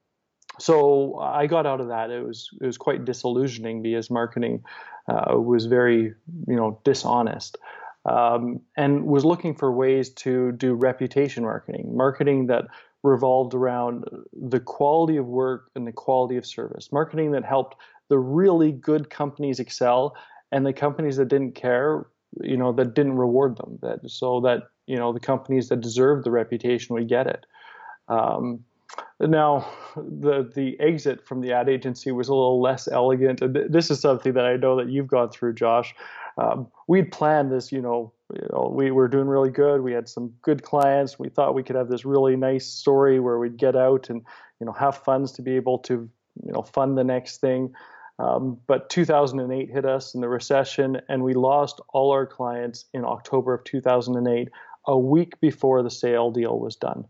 so 0.59 1.17
I 1.17 1.47
got 1.47 1.65
out 1.65 1.81
of 1.81 1.87
that. 1.87 2.09
It 2.09 2.25
was 2.25 2.49
it 2.61 2.65
was 2.65 2.77
quite 2.77 3.05
disillusioning 3.05 3.81
because 3.81 4.09
marketing 4.09 4.63
uh, 5.07 5.37
was 5.37 5.65
very 5.65 6.13
you 6.47 6.55
know 6.55 6.79
dishonest, 6.83 7.57
um, 8.05 8.61
and 8.77 9.05
was 9.05 9.23
looking 9.23 9.55
for 9.55 9.71
ways 9.71 10.09
to 10.09 10.51
do 10.53 10.73
reputation 10.73 11.43
marketing, 11.43 11.95
marketing 11.95 12.47
that 12.47 12.65
revolved 13.03 13.53
around 13.53 14.05
the 14.33 14.59
quality 14.59 15.17
of 15.17 15.25
work 15.25 15.69
and 15.75 15.87
the 15.87 15.91
quality 15.91 16.37
of 16.37 16.45
service, 16.45 16.91
marketing 16.91 17.31
that 17.31 17.45
helped 17.45 17.75
the 18.09 18.17
really 18.17 18.71
good 18.71 19.09
companies 19.09 19.59
excel 19.59 20.15
and 20.51 20.65
the 20.65 20.73
companies 20.73 21.17
that 21.17 21.27
didn't 21.27 21.55
care, 21.55 22.05
you 22.41 22.57
know, 22.57 22.71
that 22.73 22.93
didn't 22.93 23.13
reward 23.13 23.57
them, 23.57 23.79
that 23.81 24.09
so 24.09 24.41
that 24.41 24.63
you 24.85 24.97
know 24.97 25.13
the 25.13 25.19
companies 25.19 25.69
that 25.69 25.81
deserved 25.81 26.25
the 26.25 26.31
reputation 26.31 26.93
would 26.93 27.07
get 27.07 27.27
it. 27.27 27.45
Um, 28.07 28.63
now, 29.19 29.67
the 29.95 30.51
the 30.53 30.79
exit 30.79 31.25
from 31.25 31.41
the 31.41 31.53
ad 31.53 31.69
agency 31.69 32.11
was 32.11 32.27
a 32.27 32.33
little 32.33 32.61
less 32.61 32.87
elegant, 32.87 33.41
this 33.71 33.91
is 33.91 33.99
something 33.99 34.33
that 34.33 34.45
I 34.45 34.57
know 34.57 34.75
that 34.77 34.89
you've 34.89 35.07
gone 35.07 35.29
through, 35.29 35.53
Josh. 35.53 35.93
Um, 36.37 36.67
we'd 36.87 37.11
planned 37.11 37.51
this, 37.51 37.71
you 37.71 37.81
know, 37.81 38.13
you 38.33 38.47
know, 38.51 38.71
we 38.73 38.91
were 38.91 39.07
doing 39.07 39.27
really 39.27 39.49
good. 39.49 39.81
We 39.81 39.93
had 39.93 40.07
some 40.07 40.33
good 40.41 40.63
clients. 40.63 41.19
We 41.19 41.29
thought 41.29 41.53
we 41.53 41.63
could 41.63 41.75
have 41.75 41.89
this 41.89 42.05
really 42.05 42.35
nice 42.35 42.65
story 42.65 43.19
where 43.19 43.37
we'd 43.37 43.57
get 43.57 43.75
out 43.75 44.09
and 44.09 44.21
you 44.59 44.65
know 44.65 44.71
have 44.73 44.97
funds 44.97 45.33
to 45.33 45.41
be 45.41 45.55
able 45.55 45.79
to 45.79 46.09
you 46.43 46.51
know 46.51 46.61
fund 46.61 46.97
the 46.97 47.03
next 47.03 47.41
thing. 47.41 47.73
Um, 48.19 48.59
but 48.67 48.89
2008 48.89 49.69
hit 49.69 49.85
us 49.85 50.13
in 50.13 50.21
the 50.21 50.29
recession, 50.29 51.01
and 51.09 51.23
we 51.23 51.33
lost 51.33 51.81
all 51.89 52.11
our 52.11 52.27
clients 52.27 52.85
in 52.93 53.03
October 53.03 53.53
of 53.55 53.63
2008, 53.63 54.49
a 54.87 54.97
week 54.97 55.39
before 55.39 55.81
the 55.81 55.89
sale 55.89 56.29
deal 56.29 56.59
was 56.59 56.75
done. 56.75 57.05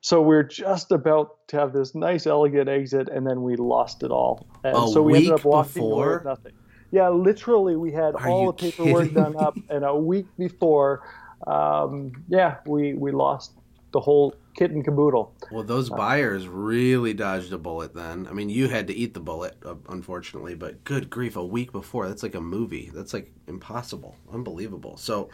So 0.00 0.20
we 0.20 0.36
are 0.36 0.44
just 0.44 0.90
about 0.90 1.46
to 1.48 1.58
have 1.58 1.72
this 1.72 1.94
nice, 1.94 2.26
elegant 2.26 2.68
exit, 2.68 3.08
and 3.08 3.26
then 3.26 3.42
we 3.42 3.56
lost 3.56 4.02
it 4.02 4.10
all. 4.10 4.48
And 4.64 4.76
a 4.76 4.88
so 4.88 5.02
we 5.02 5.12
week 5.12 5.28
ended 5.28 5.40
up 5.40 5.44
walking 5.44 5.82
away 5.82 5.90
before? 5.90 6.14
with 6.14 6.24
nothing. 6.24 6.52
Yeah, 6.90 7.10
literally, 7.10 7.76
we 7.76 7.92
had 7.92 8.14
Are 8.14 8.28
all 8.28 8.52
the 8.52 8.70
paperwork 8.70 9.02
kidding 9.02 9.14
done 9.14 9.36
up, 9.36 9.58
and 9.68 9.84
a 9.84 9.94
week 9.94 10.26
before, 10.38 11.02
um, 11.46 12.12
yeah, 12.28 12.56
we 12.66 12.94
we 12.94 13.12
lost 13.12 13.52
the 13.92 14.00
whole 14.00 14.34
kit 14.56 14.70
and 14.70 14.84
caboodle. 14.84 15.34
Well, 15.50 15.62
those 15.64 15.88
buyers 15.88 16.46
really 16.48 17.14
dodged 17.14 17.52
a 17.52 17.58
bullet 17.58 17.94
then. 17.94 18.26
I 18.26 18.32
mean, 18.32 18.50
you 18.50 18.68
had 18.68 18.86
to 18.88 18.94
eat 18.94 19.14
the 19.14 19.20
bullet, 19.20 19.56
uh, 19.64 19.76
unfortunately, 19.88 20.54
but 20.54 20.84
good 20.84 21.08
grief, 21.10 21.36
a 21.36 21.44
week 21.44 21.72
before, 21.72 22.08
that's 22.08 22.22
like 22.22 22.34
a 22.34 22.40
movie. 22.40 22.90
That's 22.92 23.14
like 23.14 23.32
impossible, 23.46 24.16
unbelievable. 24.32 24.96
So 24.96 25.30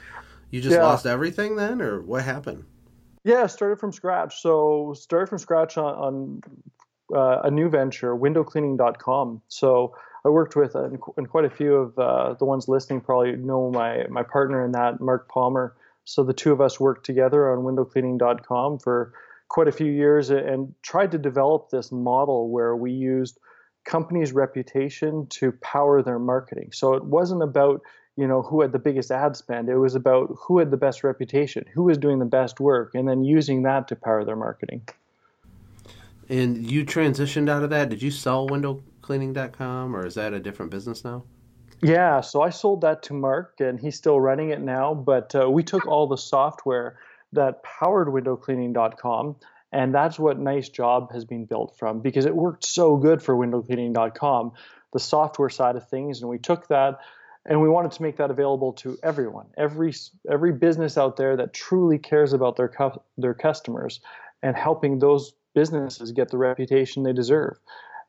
you 0.51 0.61
just 0.61 0.77
Yeah. 0.77 0.85
lost 0.85 1.07
everything 1.07 1.57
then, 1.57 1.81
or 1.83 2.01
what 2.01 2.23
happened? 2.25 2.65
Yeah, 3.25 3.47
started 3.47 3.81
from 3.81 3.91
scratch. 3.93 4.41
So 4.41 4.95
started 4.97 5.29
from 5.29 5.39
scratch 5.39 5.79
on, 5.79 5.95
on 5.95 6.43
uh, 7.15 7.41
a 7.45 7.51
new 7.51 7.69
venture, 7.69 8.15
windowcleaning.com. 8.15 9.43
So 9.49 9.95
I 10.25 10.31
worked 10.31 10.57
with, 10.57 10.75
uh, 10.75 10.89
and 11.17 11.29
quite 11.29 11.45
a 11.45 11.51
few 11.51 11.75
of 11.75 11.99
uh, 11.99 12.35
the 12.35 12.47
ones 12.47 12.67
listening 12.67 13.03
probably 13.03 13.37
know 13.37 13.71
my, 13.71 14.07
my 14.09 14.23
partner 14.23 14.65
in 14.65 14.73
that, 14.73 15.01
Mark 15.01 15.29
Palmer. 15.29 15.75
So 16.07 16.25
the 16.25 16.33
two 16.33 16.53
of 16.53 16.61
us 16.61 16.81
worked 16.81 17.05
together 17.05 17.51
on 17.51 17.65
windowcleaning.com 17.65 18.79
for 18.79 19.13
quite 19.49 19.69
a 19.69 19.73
few 19.73 19.91
years 19.91 20.31
and 20.31 20.75
tried 20.83 21.13
to 21.13 21.19
develop 21.19 21.71
this 21.71 21.93
model 21.93 22.49
where 22.49 22.75
we 22.75 22.93
used 22.93 23.39
companies' 23.85 24.33
reputation 24.33 25.27
to 25.29 25.53
power 25.53 26.03
their 26.03 26.19
marketing. 26.19 26.71
So 26.73 26.95
it 26.95 27.05
wasn't 27.05 27.43
about 27.43 27.83
you 28.17 28.29
know 28.29 28.43
who 28.43 28.61
had 28.63 28.73
the 28.73 28.79
biggest 28.79 29.11
ad 29.11 29.37
spend. 29.37 29.69
It 29.69 29.77
was 29.77 29.95
about 29.95 30.35
who 30.39 30.59
had 30.59 30.71
the 30.71 30.77
best 30.77 31.03
reputation, 31.05 31.65
who 31.75 31.83
was 31.83 31.99
doing 31.99 32.19
the 32.19 32.25
best 32.25 32.61
work, 32.61 32.95
and 32.95 33.09
then 33.09 33.25
using 33.25 33.63
that 33.65 33.89
to 33.89 33.97
power 33.97 34.25
their 34.25 34.37
marketing. 34.37 34.83
And 36.29 36.71
you 36.71 36.85
transitioned 36.85 37.51
out 37.51 37.65
of 37.65 37.71
that. 37.71 37.89
Did 37.89 38.03
you 38.03 38.11
sell 38.11 38.47
windowcleaning.com, 39.05 39.95
or 39.95 40.07
is 40.07 40.15
that 40.15 40.33
a 40.33 40.41
different 40.41 40.71
business 40.71 41.05
now? 41.05 41.25
Yeah, 41.83 42.21
so 42.21 42.41
I 42.43 42.51
sold 42.51 42.81
that 42.83 43.03
to 43.05 43.15
Mark, 43.15 43.61
and 43.61 43.79
he's 43.79 43.97
still 43.97 44.21
running 44.21 44.51
it 44.51 44.61
now. 44.61 44.95
But 44.95 45.35
uh, 45.35 45.51
we 45.51 45.63
took 45.63 45.87
all 45.87 46.07
the 46.07 46.17
software 46.17 46.99
that 47.33 47.63
powered 47.63 48.09
windowcleaning.com, 48.09 49.37
and 49.73 49.95
that's 49.95 50.19
what 50.19 50.39
Nice 50.39 50.69
Job 50.69 51.13
has 51.13 51.25
been 51.25 51.45
built 51.45 51.77
from 51.77 52.01
because 52.01 52.27
it 52.27 52.35
worked 52.35 52.65
so 52.65 52.97
good 52.97 53.23
for 53.23 53.37
windowcleaning.com, 53.37 54.53
the 54.93 55.01
software 55.01 55.51
side 55.51 55.77
of 55.77 55.89
things, 55.89 56.21
and 56.21 56.31
we 56.31 56.39
took 56.39 56.69
that 56.69 57.01
and 57.47 57.61
we 57.61 57.69
wanted 57.69 57.93
to 57.93 58.03
make 58.03 58.17
that 58.17 58.31
available 58.31 58.73
to 58.73 58.97
everyone, 59.03 59.47
every 59.59 59.93
every 60.31 60.53
business 60.53 60.97
out 60.97 61.17
there 61.17 61.37
that 61.37 61.53
truly 61.53 61.99
cares 61.99 62.33
about 62.33 62.57
their 62.57 62.69
cu- 62.69 63.01
their 63.19 63.35
customers 63.35 64.01
and 64.43 64.57
helping 64.57 64.99
those 64.99 65.35
businesses 65.55 66.13
get 66.13 66.31
the 66.31 66.39
reputation 66.39 67.03
they 67.03 67.13
deserve. 67.13 67.59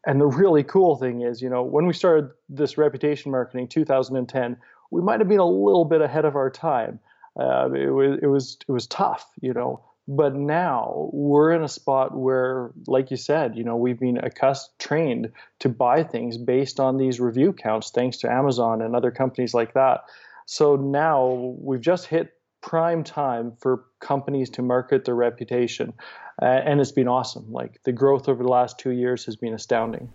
And 0.06 0.22
the 0.22 0.28
really 0.28 0.64
cool 0.64 0.96
thing 0.98 1.22
is, 1.22 1.42
you 1.42 1.50
know, 1.50 1.64
when 1.64 1.88
we 1.88 1.94
started 1.94 2.30
this 2.48 2.78
reputation 2.78 3.32
marketing 3.32 3.68
2010, 3.68 4.58
we 4.92 5.02
might 5.02 5.20
have 5.20 5.28
been 5.28 5.40
a 5.40 5.46
little 5.46 5.86
bit 5.86 6.02
ahead 6.02 6.26
of 6.26 6.36
our 6.36 6.50
time. 6.50 7.00
Uh, 7.38 7.70
it 7.74 7.90
was 7.90 8.20
it 8.22 8.28
was 8.28 8.58
it 8.68 8.72
was 8.72 8.88
tough, 8.88 9.30
you 9.42 9.54
know. 9.54 9.84
But 10.08 10.36
now 10.36 11.10
we're 11.14 11.52
in 11.52 11.64
a 11.64 11.68
spot 11.68 12.16
where, 12.16 12.72
like 12.86 13.10
you 13.10 13.18
said, 13.18 13.58
you 13.58 13.64
know, 13.64 13.76
we've 13.76 14.00
been 14.00 14.18
accustomed, 14.18 14.78
trained 14.78 15.32
to 15.60 15.70
buy 15.70 16.04
things 16.04 16.38
based 16.38 16.80
on 16.80 16.98
these 16.98 17.20
review 17.20 17.54
counts, 17.54 17.90
thanks 17.90 18.18
to 18.18 18.32
Amazon 18.32 18.84
and 18.84 18.96
other 18.96 19.10
companies 19.10 19.56
like 19.56 19.74
that. 19.74 20.04
So 20.46 20.76
now 20.76 21.56
we've 21.60 21.82
just 21.82 22.06
hit 22.06 22.34
prime 22.62 23.04
time 23.04 23.54
for 23.60 23.86
companies 24.00 24.50
to 24.52 24.62
market 24.62 25.06
their 25.06 25.16
reputation, 25.16 25.94
uh, 26.42 26.46
and 26.46 26.80
it's 26.82 26.92
been 26.92 27.08
awesome. 27.08 27.52
Like 27.52 27.82
the 27.84 27.92
growth 27.92 28.28
over 28.28 28.44
the 28.44 28.50
last 28.50 28.78
two 28.78 28.92
years 28.92 29.26
has 29.26 29.36
been 29.36 29.54
astounding. 29.54 30.12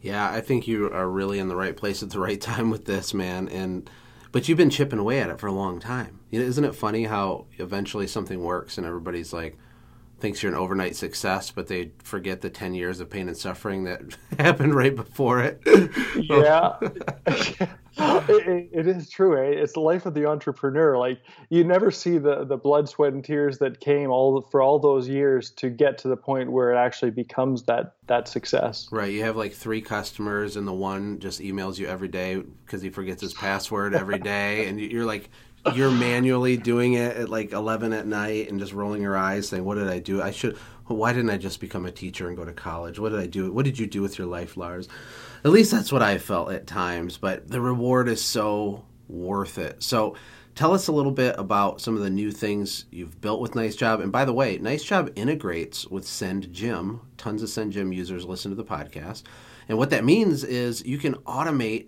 Yeah, 0.00 0.30
I 0.30 0.40
think 0.40 0.66
you 0.66 0.90
are 0.90 1.08
really 1.08 1.38
in 1.38 1.48
the 1.48 1.56
right 1.56 1.76
place 1.76 2.02
at 2.02 2.10
the 2.10 2.18
right 2.18 2.40
time 2.40 2.70
with 2.70 2.86
this, 2.86 3.12
man. 3.12 3.48
And 3.48 3.88
but 4.32 4.48
you've 4.48 4.58
been 4.58 4.70
chipping 4.70 4.98
away 4.98 5.20
at 5.20 5.28
it 5.28 5.38
for 5.38 5.48
a 5.48 5.52
long 5.52 5.80
time. 5.80 6.20
You 6.30 6.40
know, 6.40 6.46
isn't 6.46 6.64
it 6.64 6.74
funny 6.74 7.04
how 7.04 7.46
eventually 7.58 8.06
something 8.06 8.42
works 8.42 8.78
and 8.78 8.86
everybody's 8.86 9.32
like 9.32 9.58
thinks 10.20 10.42
you're 10.42 10.52
an 10.52 10.58
overnight 10.58 10.96
success, 10.96 11.50
but 11.50 11.66
they 11.66 11.92
forget 12.02 12.40
the 12.40 12.50
ten 12.50 12.74
years 12.74 13.00
of 13.00 13.10
pain 13.10 13.28
and 13.28 13.36
suffering 13.36 13.84
that 13.84 14.00
happened 14.38 14.74
right 14.74 14.94
before 14.94 15.40
it. 15.42 15.60
yeah, 16.16 16.76
it, 17.98 18.48
it- 18.48 18.70
it 18.72 18.86
is 18.86 19.08
true. 19.10 19.36
Eh? 19.36 19.60
It's 19.60 19.72
the 19.72 19.80
life 19.80 20.06
of 20.06 20.14
the 20.14 20.26
entrepreneur. 20.26 20.96
Like 20.96 21.18
you 21.48 21.64
never 21.64 21.90
see 21.90 22.18
the 22.18 22.44
the 22.44 22.56
blood, 22.56 22.88
sweat, 22.88 23.12
and 23.12 23.24
tears 23.24 23.58
that 23.58 23.80
came 23.80 24.10
all 24.10 24.42
for 24.50 24.62
all 24.62 24.78
those 24.78 25.08
years 25.08 25.50
to 25.52 25.68
get 25.70 25.98
to 25.98 26.08
the 26.08 26.16
point 26.16 26.52
where 26.52 26.72
it 26.72 26.76
actually 26.78 27.10
becomes 27.10 27.64
that 27.64 27.94
that 28.06 28.28
success. 28.28 28.88
Right, 28.90 29.12
you 29.12 29.22
have 29.24 29.36
like 29.36 29.52
three 29.52 29.80
customers, 29.80 30.56
and 30.56 30.66
the 30.66 30.72
one 30.72 31.18
just 31.18 31.40
emails 31.40 31.78
you 31.78 31.86
every 31.86 32.08
day 32.08 32.36
because 32.36 32.82
he 32.82 32.90
forgets 32.90 33.20
his 33.22 33.34
password 33.34 33.94
every 33.94 34.18
day, 34.18 34.66
and 34.68 34.80
you're 34.80 35.04
like, 35.06 35.30
you're 35.74 35.90
manually 35.90 36.56
doing 36.56 36.94
it 36.94 37.16
at 37.16 37.28
like 37.28 37.52
11 37.52 37.92
at 37.92 38.06
night 38.06 38.50
and 38.50 38.58
just 38.58 38.72
rolling 38.72 39.02
your 39.02 39.16
eyes, 39.16 39.48
saying, 39.48 39.64
"What 39.64 39.76
did 39.76 39.88
I 39.88 39.98
do? 39.98 40.22
I 40.22 40.30
should. 40.30 40.56
Why 40.86 41.12
didn't 41.12 41.30
I 41.30 41.36
just 41.36 41.60
become 41.60 41.86
a 41.86 41.92
teacher 41.92 42.28
and 42.28 42.36
go 42.36 42.44
to 42.44 42.52
college? 42.52 42.98
What 42.98 43.10
did 43.10 43.20
I 43.20 43.26
do? 43.26 43.52
What 43.52 43.64
did 43.64 43.78
you 43.78 43.86
do 43.86 44.02
with 44.02 44.18
your 44.18 44.26
life, 44.26 44.56
Lars?" 44.56 44.88
At 45.44 45.52
least 45.52 45.70
that's 45.70 45.92
what 45.92 46.02
I 46.02 46.18
felt 46.18 46.52
at 46.52 46.66
times, 46.66 47.16
but 47.16 47.48
the 47.48 47.60
reward 47.60 48.08
is 48.08 48.22
so 48.22 48.84
worth 49.08 49.58
it. 49.58 49.82
So. 49.82 50.16
Tell 50.56 50.74
us 50.74 50.88
a 50.88 50.92
little 50.92 51.12
bit 51.12 51.36
about 51.38 51.80
some 51.80 51.96
of 51.96 52.02
the 52.02 52.10
new 52.10 52.32
things 52.32 52.84
you've 52.90 53.20
built 53.20 53.40
with 53.40 53.54
Nice 53.54 53.76
Job. 53.76 54.00
And 54.00 54.10
by 54.10 54.24
the 54.24 54.32
way, 54.32 54.58
Nice 54.58 54.82
Job 54.82 55.10
integrates 55.14 55.86
with 55.86 56.04
SendJim. 56.04 57.00
Tons 57.16 57.42
of 57.42 57.48
SendJim 57.48 57.94
users 57.94 58.26
listen 58.26 58.50
to 58.50 58.56
the 58.56 58.64
podcast. 58.64 59.22
And 59.68 59.78
what 59.78 59.90
that 59.90 60.04
means 60.04 60.42
is 60.42 60.84
you 60.84 60.98
can 60.98 61.14
automate 61.18 61.86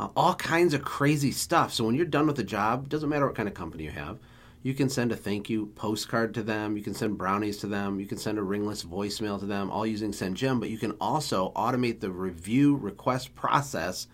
uh, 0.00 0.08
all 0.16 0.34
kinds 0.34 0.72
of 0.72 0.82
crazy 0.82 1.30
stuff. 1.30 1.74
So 1.74 1.84
when 1.84 1.94
you're 1.94 2.06
done 2.06 2.26
with 2.26 2.38
a 2.38 2.44
job, 2.44 2.88
doesn't 2.88 3.08
matter 3.08 3.26
what 3.26 3.34
kind 3.34 3.48
of 3.48 3.54
company 3.54 3.84
you 3.84 3.90
have, 3.90 4.18
you 4.62 4.72
can 4.72 4.88
send 4.88 5.12
a 5.12 5.16
thank 5.16 5.50
you 5.50 5.66
postcard 5.74 6.32
to 6.34 6.42
them. 6.42 6.76
You 6.76 6.82
can 6.82 6.94
send 6.94 7.18
brownies 7.18 7.58
to 7.58 7.66
them. 7.66 8.00
You 8.00 8.06
can 8.06 8.16
send 8.16 8.38
a 8.38 8.42
ringless 8.42 8.82
voicemail 8.82 9.38
to 9.40 9.46
them, 9.46 9.70
all 9.70 9.86
using 9.86 10.12
SendJim. 10.12 10.58
But 10.58 10.70
you 10.70 10.78
can 10.78 10.92
also 11.00 11.52
automate 11.54 12.00
the 12.00 12.10
review 12.10 12.76
request 12.76 13.34
process 13.34 14.06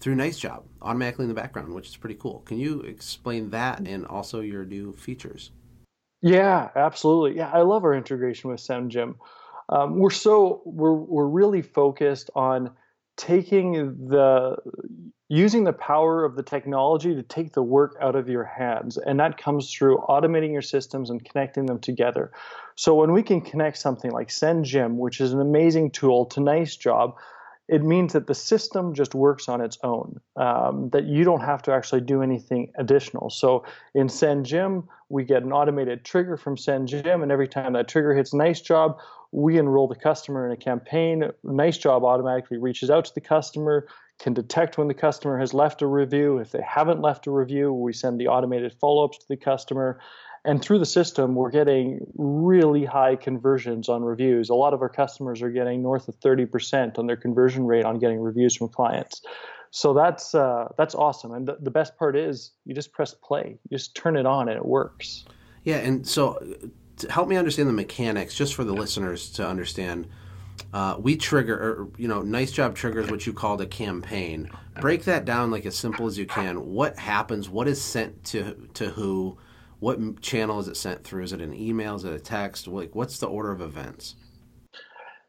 through 0.00 0.16
Nice 0.16 0.38
Job 0.38 0.64
automatically 0.82 1.24
in 1.24 1.28
the 1.30 1.34
background, 1.34 1.74
which 1.74 1.88
is 1.88 1.96
pretty 1.96 2.16
cool. 2.16 2.40
Can 2.40 2.58
you 2.58 2.80
explain 2.80 3.50
that 3.50 3.80
and 3.80 4.06
also 4.06 4.40
your 4.40 4.66
new 4.66 4.92
features? 4.92 5.50
Yeah, 6.20 6.68
absolutely. 6.76 7.38
Yeah, 7.38 7.50
I 7.52 7.62
love 7.62 7.84
our 7.84 7.94
integration 7.94 8.50
with 8.50 8.60
SendJim. 8.60 9.14
Um, 9.68 9.98
we're 9.98 10.10
so 10.10 10.62
we're 10.64 10.92
we're 10.92 11.26
really 11.26 11.62
focused 11.62 12.30
on 12.34 12.70
taking 13.16 14.08
the 14.08 14.56
using 15.28 15.64
the 15.64 15.72
power 15.72 16.24
of 16.24 16.36
the 16.36 16.42
technology 16.42 17.14
to 17.14 17.22
take 17.22 17.52
the 17.52 17.62
work 17.62 17.96
out 18.00 18.14
of 18.14 18.28
your 18.28 18.44
hands. 18.44 18.96
And 18.96 19.18
that 19.18 19.38
comes 19.38 19.72
through 19.72 19.98
automating 20.08 20.52
your 20.52 20.62
systems 20.62 21.10
and 21.10 21.24
connecting 21.24 21.66
them 21.66 21.80
together. 21.80 22.30
So 22.76 22.94
when 22.94 23.12
we 23.12 23.24
can 23.24 23.40
connect 23.40 23.78
something 23.78 24.12
like 24.12 24.28
SendJim 24.28 24.96
which 24.96 25.20
is 25.20 25.32
an 25.32 25.40
amazing 25.40 25.90
tool 25.90 26.26
to 26.26 26.40
nice 26.40 26.76
job 26.76 27.16
it 27.68 27.82
means 27.82 28.12
that 28.12 28.28
the 28.28 28.34
system 28.34 28.94
just 28.94 29.14
works 29.14 29.48
on 29.48 29.60
its 29.60 29.76
own 29.82 30.20
um, 30.36 30.88
that 30.90 31.04
you 31.04 31.24
don't 31.24 31.40
have 31.40 31.62
to 31.62 31.72
actually 31.72 32.00
do 32.00 32.22
anything 32.22 32.72
additional. 32.76 33.30
So 33.30 33.64
in 33.94 34.06
SendJim 34.06 34.86
we 35.08 35.24
get 35.24 35.42
an 35.42 35.52
automated 35.52 36.04
trigger 36.04 36.36
from 36.36 36.56
SendJim 36.56 37.22
and 37.22 37.32
every 37.32 37.48
time 37.48 37.72
that 37.72 37.88
trigger 37.88 38.14
hits 38.14 38.32
nice 38.32 38.60
job 38.60 38.98
we 39.32 39.58
enroll 39.58 39.88
the 39.88 39.96
customer 39.96 40.46
in 40.46 40.52
a 40.52 40.56
campaign. 40.56 41.30
Nice 41.42 41.78
Job 41.78 42.04
automatically 42.04 42.58
reaches 42.58 42.90
out 42.90 43.04
to 43.06 43.14
the 43.14 43.20
customer, 43.20 43.86
can 44.18 44.32
detect 44.32 44.78
when 44.78 44.88
the 44.88 44.94
customer 44.94 45.38
has 45.38 45.52
left 45.52 45.82
a 45.82 45.86
review. 45.86 46.38
If 46.38 46.52
they 46.52 46.62
haven't 46.62 47.00
left 47.00 47.26
a 47.26 47.30
review, 47.30 47.72
we 47.72 47.92
send 47.92 48.20
the 48.20 48.28
automated 48.28 48.74
follow 48.80 49.04
ups 49.04 49.18
to 49.18 49.28
the 49.28 49.36
customer. 49.36 50.00
And 50.44 50.62
through 50.62 50.78
the 50.78 50.86
system, 50.86 51.34
we're 51.34 51.50
getting 51.50 52.06
really 52.14 52.84
high 52.84 53.16
conversions 53.16 53.88
on 53.88 54.04
reviews. 54.04 54.48
A 54.48 54.54
lot 54.54 54.74
of 54.74 54.80
our 54.80 54.88
customers 54.88 55.42
are 55.42 55.50
getting 55.50 55.82
north 55.82 56.06
of 56.06 56.18
30% 56.20 56.98
on 56.98 57.06
their 57.08 57.16
conversion 57.16 57.66
rate 57.66 57.84
on 57.84 57.98
getting 57.98 58.20
reviews 58.20 58.56
from 58.56 58.68
clients. 58.68 59.22
So 59.72 59.92
that's 59.92 60.34
uh, 60.34 60.68
that's 60.78 60.94
awesome. 60.94 61.32
And 61.32 61.48
the, 61.48 61.58
the 61.60 61.70
best 61.70 61.98
part 61.98 62.16
is 62.16 62.52
you 62.64 62.74
just 62.74 62.92
press 62.92 63.12
play, 63.12 63.58
you 63.68 63.76
just 63.76 63.94
turn 63.96 64.16
it 64.16 64.24
on, 64.24 64.48
and 64.48 64.56
it 64.56 64.64
works. 64.64 65.24
Yeah, 65.64 65.78
and 65.78 66.06
so 66.06 66.40
help 67.10 67.28
me 67.28 67.36
understand 67.36 67.68
the 67.68 67.72
mechanics, 67.72 68.34
just 68.34 68.54
for 68.54 68.64
the 68.64 68.72
listeners 68.72 69.30
to 69.32 69.46
understand. 69.46 70.08
Uh, 70.72 70.96
we 70.98 71.16
trigger, 71.16 71.54
or, 71.54 71.88
you 71.98 72.08
know, 72.08 72.22
nice 72.22 72.50
job 72.50 72.74
triggers 72.74 73.10
what 73.10 73.26
you 73.26 73.32
called 73.32 73.60
a 73.60 73.66
campaign. 73.66 74.50
Break 74.80 75.04
that 75.04 75.24
down 75.24 75.50
like 75.50 75.66
as 75.66 75.76
simple 75.76 76.06
as 76.06 76.16
you 76.16 76.26
can. 76.26 76.66
What 76.66 76.98
happens? 76.98 77.48
What 77.48 77.68
is 77.68 77.80
sent 77.80 78.24
to 78.24 78.68
to 78.74 78.90
who? 78.90 79.38
What 79.78 80.22
channel 80.22 80.58
is 80.58 80.68
it 80.68 80.76
sent 80.76 81.04
through? 81.04 81.24
Is 81.24 81.32
it 81.32 81.42
an 81.42 81.54
email? 81.54 81.96
Is 81.96 82.04
it 82.04 82.12
a 82.14 82.18
text? 82.18 82.66
Like, 82.66 82.94
what's 82.94 83.18
the 83.18 83.26
order 83.26 83.52
of 83.52 83.60
events? 83.60 84.16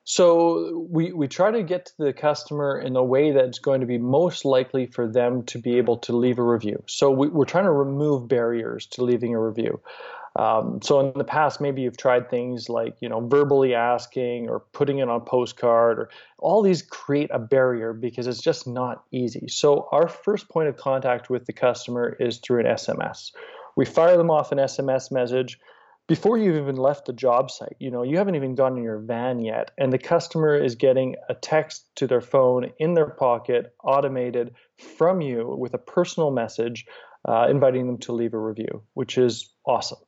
So 0.10 0.88
we, 0.90 1.12
we 1.12 1.28
try 1.28 1.52
to 1.52 1.64
get 1.64 1.88
to 1.88 1.94
the 1.98 2.14
customer 2.14 2.80
in 2.80 2.96
a 2.96 3.04
way 3.04 3.34
that's 3.34 3.60
going 3.60 3.82
to 3.82 3.86
be 3.86 3.98
most 3.98 4.46
likely 4.46 4.86
for 4.86 5.06
them 5.06 5.44
to 5.48 5.60
be 5.60 5.78
able 5.80 5.98
to 5.98 6.16
leave 6.16 6.40
a 6.40 6.44
review. 6.44 6.82
So 6.88 7.12
we, 7.12 7.28
we're 7.28 7.44
trying 7.44 7.66
to 7.66 7.72
remove 7.72 8.30
barriers 8.30 8.86
to 8.92 9.04
leaving 9.04 9.36
a 9.36 9.42
review. 9.42 9.82
Um, 10.38 10.80
so 10.84 11.00
in 11.00 11.18
the 11.18 11.24
past, 11.24 11.60
maybe 11.60 11.82
you've 11.82 11.98
tried 11.98 12.30
things 12.30 12.70
like 12.70 12.96
you 13.02 13.10
know 13.10 13.20
verbally 13.28 13.74
asking 13.74 14.50
or 14.50 14.60
putting 14.72 15.00
it 15.00 15.10
on 15.10 15.22
a 15.22 15.26
postcard, 15.26 15.98
or 15.98 16.10
all 16.38 16.62
these 16.62 16.84
create 16.84 17.32
a 17.34 17.40
barrier 17.40 17.92
because 17.92 18.28
it's 18.28 18.42
just 18.42 18.68
not 18.68 19.04
easy. 19.12 19.48
So 19.48 19.90
our 19.92 20.08
first 20.08 20.48
point 20.48 20.70
of 20.70 20.78
contact 20.78 21.32
with 21.32 21.46
the 21.48 21.54
customer 21.54 22.16
is 22.20 22.38
through 22.38 22.60
an 22.60 22.68
SMS. 22.68 23.32
We 23.76 23.86
fire 23.86 24.16
them 24.16 24.30
off 24.30 24.52
an 24.52 24.60
SMS 24.60 25.12
message 25.12 25.60
before 26.08 26.38
you've 26.38 26.56
even 26.56 26.78
left 26.78 27.06
the 27.06 27.14
job 27.14 27.50
site. 27.50 27.76
You 27.80 27.92
know, 27.92 28.04
you 28.04 28.18
haven't 28.18 28.36
even 28.36 28.56
gone 28.56 28.78
in 28.78 28.84
your 28.84 29.00
van 29.00 29.40
yet, 29.40 29.72
and 29.78 29.92
the 29.92 29.98
customer 29.98 30.56
is 30.56 30.76
getting 30.76 31.16
a 31.30 31.34
text 31.34 31.86
to 31.96 32.06
their 32.06 32.22
phone 32.22 32.72
in 32.80 32.94
their 32.94 33.10
pocket, 33.10 33.74
automated 33.84 34.54
from 34.98 35.22
you 35.22 35.56
with 35.58 35.74
a 35.74 35.80
personal 35.80 36.30
message, 36.30 36.86
uh, 37.28 37.48
inviting 37.50 37.88
them 37.88 37.98
to 37.98 38.14
leave 38.14 38.34
a 38.34 38.40
review, 38.40 38.84
which 38.94 39.18
is 39.18 39.52
awesome. 39.68 40.00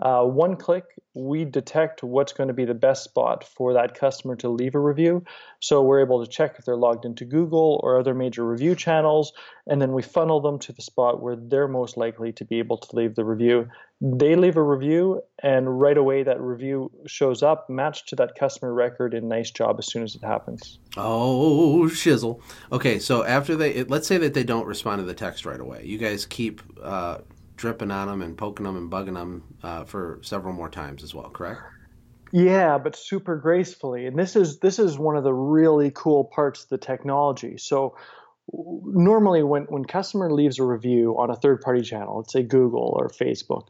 Uh, 0.00 0.22
one 0.22 0.54
click, 0.54 0.84
we 1.14 1.44
detect 1.44 2.04
what's 2.04 2.32
going 2.32 2.46
to 2.46 2.54
be 2.54 2.64
the 2.64 2.74
best 2.74 3.02
spot 3.02 3.42
for 3.42 3.72
that 3.72 3.98
customer 3.98 4.36
to 4.36 4.48
leave 4.48 4.76
a 4.76 4.78
review. 4.78 5.24
So 5.58 5.82
we're 5.82 6.02
able 6.02 6.24
to 6.24 6.30
check 6.30 6.54
if 6.56 6.64
they're 6.64 6.76
logged 6.76 7.04
into 7.04 7.24
Google 7.24 7.80
or 7.82 7.98
other 7.98 8.14
major 8.14 8.46
review 8.46 8.76
channels, 8.76 9.32
and 9.66 9.82
then 9.82 9.92
we 9.92 10.02
funnel 10.02 10.40
them 10.40 10.60
to 10.60 10.72
the 10.72 10.82
spot 10.82 11.20
where 11.20 11.34
they're 11.34 11.66
most 11.66 11.96
likely 11.96 12.30
to 12.34 12.44
be 12.44 12.60
able 12.60 12.78
to 12.78 12.94
leave 12.94 13.16
the 13.16 13.24
review. 13.24 13.68
They 14.00 14.36
leave 14.36 14.56
a 14.56 14.62
review, 14.62 15.22
and 15.42 15.80
right 15.80 15.98
away 15.98 16.22
that 16.22 16.40
review 16.40 16.92
shows 17.08 17.42
up 17.42 17.68
matched 17.68 18.10
to 18.10 18.16
that 18.16 18.36
customer 18.38 18.72
record 18.72 19.14
in 19.14 19.26
Nice 19.26 19.50
Job 19.50 19.80
as 19.80 19.90
soon 19.90 20.04
as 20.04 20.14
it 20.14 20.22
happens. 20.22 20.78
Oh, 20.96 21.88
shizzle. 21.90 22.40
Okay, 22.70 23.00
so 23.00 23.24
after 23.24 23.56
they, 23.56 23.82
let's 23.82 24.06
say 24.06 24.18
that 24.18 24.34
they 24.34 24.44
don't 24.44 24.66
respond 24.66 25.00
to 25.00 25.04
the 25.04 25.14
text 25.14 25.44
right 25.44 25.58
away. 25.58 25.82
You 25.84 25.98
guys 25.98 26.24
keep 26.24 26.62
uh, 26.80 27.18
dripping 27.58 27.90
on 27.90 28.08
them 28.08 28.22
and 28.22 28.38
poking 28.38 28.64
them 28.64 28.76
and 28.76 28.90
bugging 28.90 29.14
them 29.14 29.42
uh, 29.62 29.84
for 29.84 30.20
several 30.22 30.54
more 30.54 30.70
times 30.70 31.02
as 31.02 31.14
well, 31.14 31.28
correct? 31.28 31.60
Yeah, 32.32 32.78
but 32.78 32.96
super 32.96 33.36
gracefully. 33.36 34.06
And 34.06 34.18
this 34.18 34.36
is 34.36 34.60
this 34.60 34.78
is 34.78 34.98
one 34.98 35.16
of 35.16 35.24
the 35.24 35.32
really 35.34 35.90
cool 35.94 36.24
parts 36.24 36.62
of 36.62 36.68
the 36.70 36.78
technology. 36.78 37.58
So 37.58 37.96
normally 38.52 39.42
when 39.42 39.64
when 39.64 39.84
customer 39.84 40.32
leaves 40.32 40.58
a 40.58 40.64
review 40.64 41.16
on 41.18 41.30
a 41.30 41.36
third 41.36 41.60
party 41.60 41.82
channel, 41.82 42.18
let's 42.18 42.32
say 42.32 42.42
Google 42.42 42.94
or 42.98 43.08
Facebook, 43.08 43.68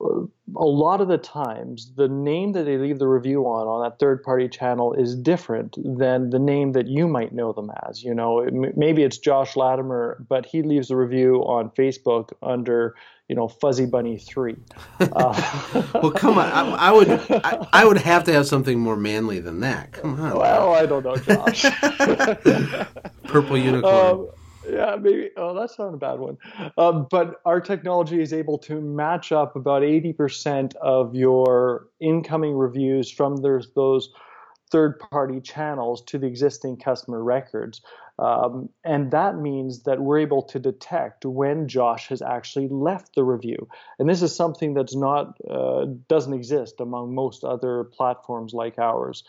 a 0.00 0.64
lot 0.64 1.00
of 1.00 1.08
the 1.08 1.18
times 1.18 1.92
the 1.96 2.08
name 2.08 2.52
that 2.52 2.64
they 2.64 2.76
leave 2.76 2.98
the 2.98 3.08
review 3.08 3.44
on 3.44 3.66
on 3.66 3.88
that 3.88 3.98
third 3.98 4.22
party 4.22 4.48
channel 4.48 4.92
is 4.92 5.14
different 5.14 5.76
than 5.98 6.30
the 6.30 6.38
name 6.38 6.72
that 6.72 6.88
you 6.88 7.06
might 7.06 7.32
know 7.32 7.52
them 7.52 7.70
as 7.88 8.02
you 8.02 8.12
know 8.12 8.44
maybe 8.76 9.02
it's 9.02 9.18
josh 9.18 9.56
latimer 9.56 10.24
but 10.28 10.46
he 10.46 10.62
leaves 10.62 10.90
a 10.90 10.96
review 10.96 11.36
on 11.42 11.70
facebook 11.70 12.32
under 12.42 12.94
you 13.28 13.34
know 13.34 13.48
fuzzy 13.48 13.86
bunny 13.86 14.18
3 14.18 14.56
uh, 15.00 15.82
well 15.94 16.10
come 16.10 16.38
on 16.38 16.48
I, 16.48 16.88
I 16.88 16.92
would 16.92 17.10
I, 17.10 17.66
I, 17.72 17.84
would 17.84 17.98
have 17.98 18.24
to 18.24 18.32
have 18.32 18.46
something 18.46 18.78
more 18.78 18.96
manly 18.96 19.40
than 19.40 19.60
that 19.60 19.92
come 19.92 20.20
on 20.20 20.38
well 20.38 20.74
i 20.74 20.84
don't 20.84 21.04
know 21.04 21.16
josh 21.16 21.62
purple 23.24 23.56
unicorn 23.56 23.94
um, 23.94 24.28
yeah, 24.68 24.96
maybe. 25.00 25.30
Oh, 25.36 25.54
that's 25.54 25.78
not 25.78 25.94
a 25.94 25.96
bad 25.96 26.18
one. 26.18 26.38
Um, 26.78 27.06
but 27.10 27.40
our 27.44 27.60
technology 27.60 28.20
is 28.20 28.32
able 28.32 28.58
to 28.58 28.80
match 28.80 29.32
up 29.32 29.56
about 29.56 29.82
80% 29.82 30.74
of 30.76 31.14
your 31.14 31.88
incoming 32.00 32.54
reviews 32.54 33.10
from 33.10 33.36
those, 33.36 33.68
those 33.74 34.10
third 34.70 34.98
party 34.98 35.40
channels 35.40 36.02
to 36.02 36.18
the 36.18 36.26
existing 36.26 36.78
customer 36.78 37.22
records. 37.22 37.82
Um, 38.18 38.68
and 38.84 39.10
that 39.10 39.36
means 39.36 39.82
that 39.84 40.00
we're 40.00 40.20
able 40.20 40.42
to 40.44 40.60
detect 40.60 41.24
when 41.24 41.66
Josh 41.66 42.08
has 42.08 42.22
actually 42.22 42.68
left 42.68 43.14
the 43.14 43.24
review. 43.24 43.68
And 43.98 44.08
this 44.08 44.22
is 44.22 44.34
something 44.34 44.74
that's 44.74 44.94
not, 44.94 45.36
uh, 45.50 45.86
doesn't 46.08 46.32
exist 46.32 46.80
among 46.80 47.14
most 47.14 47.42
other 47.42 47.84
platforms 47.84 48.54
like 48.54 48.78
ours. 48.78 49.24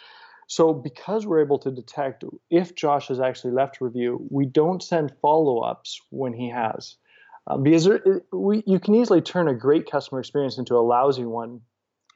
So 0.47 0.73
because 0.73 1.25
we're 1.25 1.41
able 1.41 1.57
to 1.59 1.71
detect 1.71 2.23
if 2.51 2.75
Josh 2.75 3.07
has 3.07 3.19
actually 3.19 3.53
left 3.53 3.81
a 3.81 3.85
review, 3.85 4.27
we 4.29 4.45
don't 4.45 4.83
send 4.83 5.13
follow-ups 5.19 6.01
when 6.11 6.33
he 6.33 6.49
has. 6.49 6.95
Um, 7.47 7.63
because 7.63 7.85
there, 7.85 8.21
we, 8.31 8.63
you 8.67 8.79
can 8.79 8.95
easily 8.95 9.21
turn 9.21 9.47
a 9.47 9.55
great 9.55 9.89
customer 9.89 10.19
experience 10.19 10.57
into 10.59 10.75
a 10.75 10.79
lousy 10.81 11.25
one 11.25 11.61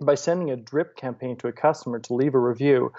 by 0.02 0.16
sending 0.16 0.52
a 0.52 0.56
drip 0.56 0.96
campaign 0.96 1.38
to 1.38 1.48
a 1.48 1.52
customer 1.52 2.00
to 2.00 2.14
leave 2.14 2.36
a 2.36 2.40
review, 2.40 2.92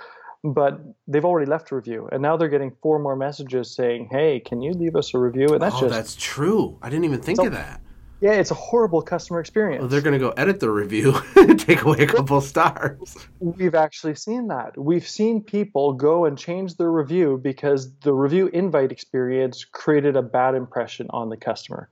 but 0.42 0.80
they've 1.06 1.24
already 1.24 1.50
left 1.50 1.70
a 1.70 1.76
review, 1.76 2.08
and 2.12 2.22
now 2.22 2.36
they're 2.36 2.48
getting 2.48 2.72
four 2.82 2.98
more 2.98 3.16
messages 3.16 3.74
saying, 3.74 4.08
"Hey, 4.10 4.40
can 4.40 4.62
you 4.62 4.72
leave 4.72 4.96
us 4.96 5.14
a 5.14 5.18
review?" 5.18 5.48
And 5.48 5.60
that's 5.60 5.76
oh, 5.76 5.80
just 5.80 5.94
that's 5.94 6.16
true. 6.16 6.78
I 6.82 6.88
didn't 6.88 7.04
even 7.04 7.20
think 7.20 7.38
so, 7.38 7.46
of 7.46 7.52
that. 7.52 7.80
Yeah, 8.20 8.32
it's 8.32 8.50
a 8.50 8.54
horrible 8.54 9.00
customer 9.00 9.40
experience. 9.40 9.80
Well, 9.80 9.88
they're 9.88 10.02
going 10.02 10.12
to 10.12 10.18
go 10.18 10.30
edit 10.30 10.60
the 10.60 10.70
review, 10.70 11.14
take 11.56 11.82
away 11.82 12.00
a 12.00 12.06
couple 12.06 12.40
stars. 12.42 13.16
We've 13.38 13.74
actually 13.74 14.14
seen 14.14 14.48
that. 14.48 14.76
We've 14.76 15.08
seen 15.08 15.42
people 15.42 15.94
go 15.94 16.26
and 16.26 16.36
change 16.36 16.76
their 16.76 16.90
review 16.90 17.40
because 17.42 17.90
the 18.00 18.12
review 18.12 18.48
invite 18.48 18.92
experience 18.92 19.64
created 19.64 20.16
a 20.16 20.22
bad 20.22 20.54
impression 20.54 21.06
on 21.10 21.30
the 21.30 21.38
customer. 21.38 21.88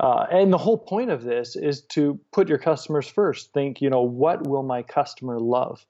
Uh, 0.00 0.26
and 0.30 0.52
the 0.52 0.58
whole 0.58 0.76
point 0.76 1.10
of 1.10 1.22
this 1.22 1.56
is 1.56 1.80
to 1.82 2.20
put 2.30 2.48
your 2.48 2.58
customers 2.58 3.08
first. 3.08 3.52
Think, 3.54 3.80
you 3.80 3.88
know, 3.88 4.02
what 4.02 4.46
will 4.46 4.64
my 4.64 4.82
customer 4.82 5.40
love? 5.40 5.86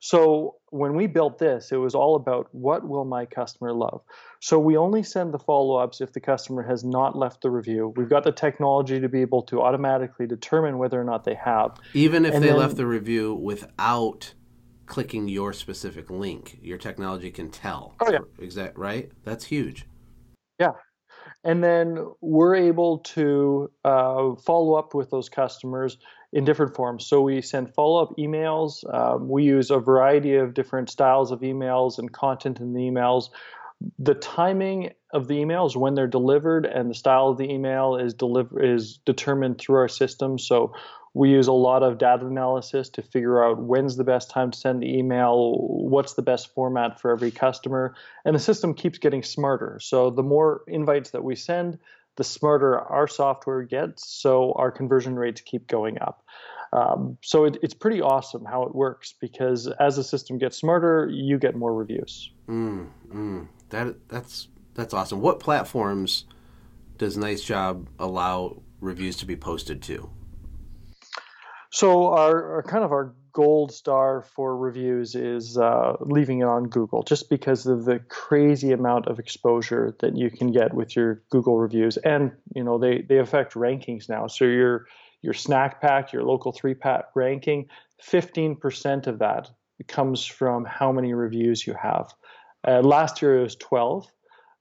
So 0.00 0.56
when 0.70 0.94
we 0.94 1.06
built 1.06 1.38
this, 1.38 1.72
it 1.72 1.76
was 1.76 1.94
all 1.94 2.14
about 2.14 2.48
what 2.52 2.86
will 2.86 3.04
my 3.04 3.26
customer 3.26 3.72
love. 3.72 4.02
So 4.40 4.58
we 4.58 4.76
only 4.76 5.02
send 5.02 5.34
the 5.34 5.38
follow-ups 5.38 6.00
if 6.00 6.12
the 6.12 6.20
customer 6.20 6.62
has 6.62 6.84
not 6.84 7.16
left 7.16 7.42
the 7.42 7.50
review. 7.50 7.92
We've 7.96 8.08
got 8.08 8.22
the 8.22 8.32
technology 8.32 9.00
to 9.00 9.08
be 9.08 9.20
able 9.22 9.42
to 9.44 9.60
automatically 9.60 10.26
determine 10.26 10.78
whether 10.78 11.00
or 11.00 11.04
not 11.04 11.24
they 11.24 11.34
have. 11.34 11.78
Even 11.94 12.24
if 12.24 12.34
and 12.34 12.44
they 12.44 12.48
then, 12.48 12.58
left 12.58 12.76
the 12.76 12.86
review 12.86 13.34
without 13.34 14.32
clicking 14.86 15.28
your 15.28 15.52
specific 15.52 16.10
link, 16.10 16.58
your 16.62 16.78
technology 16.78 17.30
can 17.30 17.50
tell. 17.50 17.94
Oh 18.00 18.10
yeah. 18.10 18.18
Exact 18.38 18.78
right? 18.78 19.10
That's 19.24 19.44
huge. 19.44 19.86
Yeah. 20.60 20.72
And 21.44 21.62
then 21.62 22.06
we're 22.20 22.54
able 22.54 22.98
to 22.98 23.70
uh, 23.84 24.34
follow 24.44 24.74
up 24.74 24.94
with 24.94 25.10
those 25.10 25.28
customers 25.28 25.98
in 26.32 26.44
different 26.44 26.74
forms. 26.74 27.06
So 27.06 27.20
we 27.22 27.40
send 27.40 27.74
follow 27.74 28.02
up 28.02 28.16
emails. 28.18 28.84
Um, 28.92 29.28
we 29.28 29.44
use 29.44 29.70
a 29.70 29.78
variety 29.78 30.36
of 30.36 30.54
different 30.54 30.90
styles 30.90 31.30
of 31.30 31.40
emails 31.40 31.98
and 31.98 32.12
content 32.12 32.60
in 32.60 32.74
the 32.74 32.80
emails. 32.80 33.30
The 33.98 34.14
timing 34.14 34.92
of 35.12 35.28
the 35.28 35.34
emails 35.34 35.76
when 35.76 35.94
they're 35.94 36.06
delivered 36.06 36.66
and 36.66 36.90
the 36.90 36.94
style 36.94 37.28
of 37.28 37.38
the 37.38 37.50
email 37.50 37.96
is 37.96 38.12
deliver 38.12 38.62
is 38.62 38.98
determined 39.06 39.58
through 39.58 39.76
our 39.76 39.88
system. 39.88 40.38
So 40.38 40.74
we 41.14 41.30
use 41.30 41.46
a 41.46 41.52
lot 41.52 41.82
of 41.82 41.98
data 41.98 42.26
analysis 42.26 42.90
to 42.90 43.02
figure 43.02 43.42
out 43.42 43.58
when's 43.58 43.96
the 43.96 44.04
best 44.04 44.30
time 44.30 44.50
to 44.50 44.58
send 44.58 44.82
the 44.82 44.98
email, 44.98 45.56
what's 45.58 46.14
the 46.14 46.22
best 46.22 46.52
format 46.54 47.00
for 47.00 47.10
every 47.10 47.30
customer, 47.30 47.94
and 48.24 48.34
the 48.34 48.40
system 48.40 48.74
keeps 48.74 48.98
getting 48.98 49.22
smarter. 49.22 49.78
So 49.80 50.10
the 50.10 50.22
more 50.22 50.62
invites 50.66 51.10
that 51.10 51.24
we 51.24 51.34
send, 51.34 51.78
the 52.18 52.24
smarter 52.24 52.76
our 52.78 53.06
software 53.06 53.62
gets, 53.62 54.12
so 54.12 54.52
our 54.56 54.72
conversion 54.72 55.14
rates 55.14 55.40
keep 55.40 55.68
going 55.68 55.98
up. 56.00 56.24
Um, 56.72 57.16
so 57.22 57.44
it, 57.44 57.58
it's 57.62 57.74
pretty 57.74 58.02
awesome 58.02 58.44
how 58.44 58.64
it 58.64 58.74
works 58.74 59.14
because 59.20 59.68
as 59.78 59.96
the 59.96 60.02
system 60.02 60.36
gets 60.36 60.56
smarter, 60.56 61.08
you 61.10 61.38
get 61.38 61.54
more 61.54 61.72
reviews. 61.72 62.30
Mm, 62.48 62.88
mm. 63.08 63.48
That 63.70 64.08
that's 64.08 64.48
that's 64.74 64.92
awesome. 64.92 65.20
What 65.20 65.38
platforms 65.38 66.24
does 66.98 67.16
Nice 67.16 67.42
Job 67.44 67.88
allow 68.00 68.62
reviews 68.80 69.16
to 69.18 69.26
be 69.26 69.36
posted 69.36 69.80
to? 69.82 70.10
So 71.70 72.08
our, 72.08 72.56
our 72.56 72.62
kind 72.64 72.82
of 72.82 72.90
our 72.90 73.14
gold 73.38 73.70
star 73.70 74.22
for 74.34 74.56
reviews 74.56 75.14
is 75.14 75.56
uh, 75.56 75.92
leaving 76.00 76.40
it 76.40 76.48
on 76.48 76.64
Google, 76.64 77.04
just 77.04 77.30
because 77.30 77.66
of 77.66 77.84
the 77.84 78.00
crazy 78.08 78.72
amount 78.72 79.06
of 79.06 79.20
exposure 79.20 79.94
that 80.00 80.16
you 80.16 80.28
can 80.28 80.50
get 80.50 80.74
with 80.74 80.96
your 80.96 81.22
Google 81.30 81.56
reviews, 81.56 81.98
and 81.98 82.32
you 82.56 82.64
know 82.64 82.78
they 82.78 83.02
they 83.02 83.18
affect 83.18 83.54
rankings 83.54 84.08
now. 84.08 84.26
So 84.26 84.44
your 84.44 84.86
your 85.22 85.34
snack 85.34 85.80
pack, 85.80 86.12
your 86.12 86.24
local 86.24 86.50
three 86.50 86.74
pack 86.74 87.04
ranking, 87.14 87.68
15% 88.04 89.06
of 89.06 89.20
that 89.20 89.48
comes 89.86 90.24
from 90.24 90.64
how 90.64 90.90
many 90.90 91.14
reviews 91.14 91.64
you 91.64 91.74
have. 91.80 92.12
Uh, 92.66 92.80
last 92.80 93.22
year 93.22 93.38
it 93.38 93.42
was 93.44 93.54
12, 93.54 94.10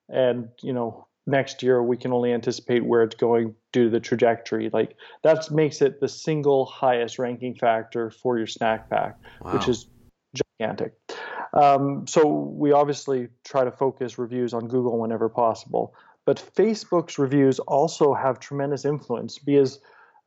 and 0.07 0.49
you 0.61 0.73
know 0.73 1.06
next 1.27 1.61
year 1.61 1.83
we 1.83 1.97
can 1.97 2.13
only 2.13 2.31
anticipate 2.33 2.85
where 2.85 3.03
it's 3.03 3.15
going 3.15 3.53
due 3.73 3.85
to 3.85 3.89
the 3.89 3.99
trajectory. 3.99 4.69
Like 4.71 4.95
that 5.23 5.51
makes 5.51 5.81
it 5.81 5.99
the 5.99 6.07
single 6.07 6.65
highest 6.65 7.19
ranking 7.19 7.53
factor 7.53 8.09
for 8.09 8.37
your 8.37 8.47
snack 8.47 8.89
pack, 8.89 9.17
wow. 9.41 9.53
which 9.53 9.67
is 9.67 9.87
gigantic. 10.33 10.93
Um, 11.53 12.07
so 12.07 12.27
we 12.27 12.71
obviously 12.71 13.27
try 13.43 13.63
to 13.63 13.71
focus 13.71 14.17
reviews 14.17 14.53
on 14.53 14.67
Google 14.67 14.97
whenever 14.99 15.29
possible, 15.29 15.93
but 16.25 16.43
Facebook's 16.55 17.19
reviews 17.19 17.59
also 17.59 18.13
have 18.13 18.39
tremendous 18.39 18.85
influence 18.85 19.37
because 19.37 19.79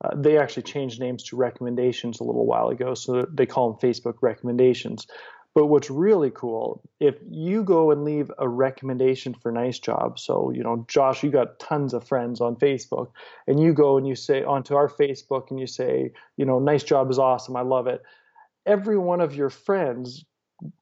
uh, 0.03 0.09
they 0.15 0.37
actually 0.37 0.63
changed 0.63 0.99
names 0.99 1.23
to 1.23 1.35
recommendations 1.35 2.19
a 2.19 2.23
little 2.23 2.45
while 2.45 2.69
ago, 2.69 2.95
so 2.95 3.27
they 3.31 3.45
call 3.45 3.71
them 3.71 3.79
Facebook 3.79 4.15
recommendations. 4.21 5.05
But 5.53 5.65
what's 5.65 5.89
really 5.89 6.31
cool, 6.31 6.81
if 7.01 7.15
you 7.29 7.63
go 7.63 7.91
and 7.91 8.05
leave 8.05 8.31
a 8.37 8.47
recommendation 8.47 9.33
for 9.33 9.51
Nice 9.51 9.79
Job, 9.79 10.17
so 10.17 10.51
you 10.51 10.63
know, 10.63 10.85
Josh, 10.87 11.23
you 11.23 11.29
got 11.29 11.59
tons 11.59 11.93
of 11.93 12.07
friends 12.07 12.39
on 12.39 12.55
Facebook, 12.55 13.11
and 13.47 13.59
you 13.59 13.73
go 13.73 13.97
and 13.97 14.07
you 14.07 14.15
say 14.15 14.43
onto 14.43 14.75
our 14.75 14.87
Facebook 14.87 15.49
and 15.49 15.59
you 15.59 15.67
say, 15.67 16.13
you 16.37 16.45
know, 16.45 16.59
Nice 16.59 16.83
Job 16.83 17.11
is 17.11 17.19
awesome, 17.19 17.57
I 17.57 17.61
love 17.61 17.87
it. 17.87 18.01
Every 18.65 18.97
one 18.97 19.19
of 19.19 19.35
your 19.35 19.49
friends 19.49 20.23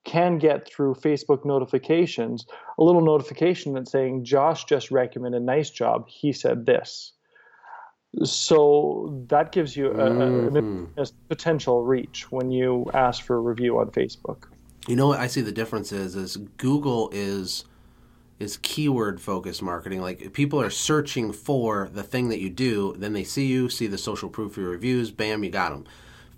can 0.03 0.37
get 0.37 0.67
through 0.67 0.93
Facebook 0.93 1.45
notifications 1.45 2.45
a 2.77 2.83
little 2.83 3.01
notification 3.01 3.73
that's 3.73 3.91
saying 3.91 4.25
Josh 4.25 4.65
just 4.65 4.91
recommended 4.91 5.41
Nice 5.41 5.69
Job. 5.69 6.07
He 6.09 6.33
said 6.33 6.65
this. 6.65 7.13
So 8.23 9.23
that 9.29 9.51
gives 9.51 9.77
you 9.77 9.91
a, 9.91 10.09
mm-hmm. 10.09 10.85
a, 10.97 11.03
a 11.03 11.07
potential 11.27 11.83
reach 11.83 12.31
when 12.31 12.51
you 12.51 12.89
ask 12.93 13.23
for 13.23 13.35
a 13.35 13.39
review 13.39 13.79
on 13.79 13.91
Facebook. 13.91 14.45
You 14.89 14.95
know 14.95 15.05
what 15.05 15.19
I 15.19 15.27
see 15.27 15.41
the 15.41 15.51
difference 15.51 15.91
is 15.91 16.15
is 16.15 16.37
Google 16.57 17.11
is 17.13 17.63
is 18.39 18.57
keyword 18.63 19.21
focused 19.21 19.61
marketing. 19.61 20.01
Like 20.01 20.33
people 20.33 20.59
are 20.59 20.71
searching 20.71 21.31
for 21.31 21.91
the 21.93 22.01
thing 22.01 22.29
that 22.29 22.39
you 22.39 22.49
do, 22.49 22.95
then 22.97 23.13
they 23.13 23.23
see 23.23 23.45
you, 23.45 23.69
see 23.69 23.85
the 23.85 23.99
social 23.99 24.29
proof 24.29 24.53
of 24.53 24.63
your 24.63 24.71
reviews, 24.71 25.11
bam, 25.11 25.43
you 25.43 25.51
got 25.51 25.69
them. 25.69 25.85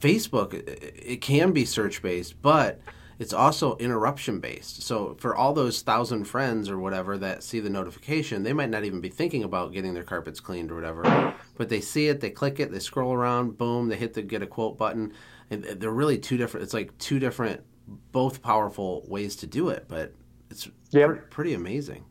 Facebook, 0.01 0.53
it 0.53 1.21
can 1.21 1.53
be 1.53 1.63
search 1.63 2.01
based, 2.01 2.41
but 2.41 2.81
it's 3.19 3.31
also 3.31 3.77
interruption 3.77 4.41
based. 4.41 4.81
So 4.81 5.15
for 5.17 5.33
all 5.33 5.53
those 5.53 5.81
thousand 5.81 6.25
friends 6.25 6.69
or 6.69 6.77
whatever 6.77 7.17
that 7.19 7.43
see 7.43 7.61
the 7.61 7.69
notification, 7.69 8.43
they 8.43 8.51
might 8.51 8.69
not 8.69 8.83
even 8.83 8.99
be 8.99 9.07
thinking 9.07 9.45
about 9.45 9.71
getting 9.71 9.93
their 9.93 10.03
carpets 10.03 10.41
cleaned 10.41 10.73
or 10.73 10.75
whatever, 10.75 11.33
but 11.55 11.69
they 11.69 11.79
see 11.79 12.09
it, 12.09 12.19
they 12.19 12.29
click 12.29 12.59
it, 12.59 12.69
they 12.69 12.79
scroll 12.79 13.13
around, 13.13 13.57
boom, 13.57 13.87
they 13.87 13.95
hit 13.95 14.13
the 14.13 14.21
get 14.21 14.41
a 14.41 14.47
quote 14.47 14.77
button, 14.77 15.13
and 15.49 15.63
they're 15.63 15.89
really 15.89 16.17
two 16.17 16.35
different. 16.35 16.65
It's 16.65 16.73
like 16.73 16.97
two 16.97 17.17
different, 17.17 17.63
both 18.11 18.41
powerful 18.41 19.03
ways 19.07 19.35
to 19.37 19.47
do 19.47 19.69
it, 19.69 19.85
but 19.87 20.13
it's 20.49 20.67
yep. 20.91 21.09
pr- 21.09 21.15
pretty 21.29 21.53
amazing. 21.53 22.05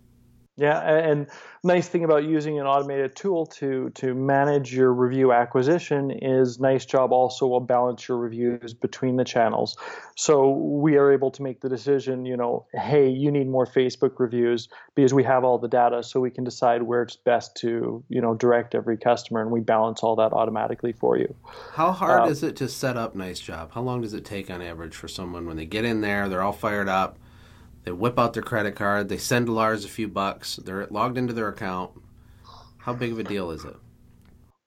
Yeah, 0.60 0.78
and 0.78 1.26
nice 1.64 1.88
thing 1.88 2.04
about 2.04 2.24
using 2.24 2.60
an 2.60 2.66
automated 2.66 3.16
tool 3.16 3.46
to 3.46 3.88
to 3.94 4.12
manage 4.14 4.74
your 4.74 4.92
review 4.92 5.32
acquisition 5.32 6.10
is 6.10 6.60
Nice 6.60 6.84
Job 6.84 7.12
also 7.12 7.46
will 7.46 7.60
balance 7.60 8.06
your 8.06 8.18
reviews 8.18 8.74
between 8.74 9.16
the 9.16 9.24
channels. 9.24 9.78
So 10.16 10.50
we 10.50 10.98
are 10.98 11.12
able 11.12 11.30
to 11.30 11.42
make 11.42 11.62
the 11.62 11.70
decision, 11.70 12.26
you 12.26 12.36
know, 12.36 12.66
hey, 12.74 13.08
you 13.08 13.30
need 13.30 13.48
more 13.48 13.64
Facebook 13.64 14.18
reviews 14.18 14.68
because 14.94 15.14
we 15.14 15.24
have 15.24 15.44
all 15.44 15.56
the 15.56 15.66
data 15.66 16.02
so 16.02 16.20
we 16.20 16.30
can 16.30 16.44
decide 16.44 16.82
where 16.82 17.00
it's 17.00 17.16
best 17.16 17.56
to, 17.62 18.04
you 18.10 18.20
know, 18.20 18.34
direct 18.34 18.74
every 18.74 18.98
customer 18.98 19.40
and 19.40 19.50
we 19.50 19.60
balance 19.60 20.02
all 20.02 20.14
that 20.16 20.34
automatically 20.34 20.92
for 20.92 21.16
you. 21.16 21.34
How 21.72 21.92
hard 21.92 22.28
uh, 22.28 22.30
is 22.30 22.42
it 22.42 22.54
to 22.56 22.68
set 22.68 22.98
up 22.98 23.14
Nice 23.14 23.40
Job? 23.40 23.72
How 23.72 23.80
long 23.80 24.02
does 24.02 24.12
it 24.12 24.26
take 24.26 24.50
on 24.50 24.60
average 24.60 24.94
for 24.94 25.08
someone 25.08 25.46
when 25.46 25.56
they 25.56 25.64
get 25.64 25.86
in 25.86 26.02
there, 26.02 26.28
they're 26.28 26.42
all 26.42 26.52
fired 26.52 26.90
up? 26.90 27.16
They 27.84 27.92
whip 27.92 28.18
out 28.18 28.34
their 28.34 28.42
credit 28.42 28.74
card. 28.74 29.08
They 29.08 29.18
send 29.18 29.48
Lars 29.48 29.84
a 29.84 29.88
few 29.88 30.08
bucks. 30.08 30.56
They're 30.56 30.86
logged 30.86 31.18
into 31.18 31.32
their 31.32 31.48
account. 31.48 31.92
How 32.78 32.92
big 32.92 33.12
of 33.12 33.18
a 33.18 33.24
deal 33.24 33.50
is 33.50 33.64
it? 33.64 33.76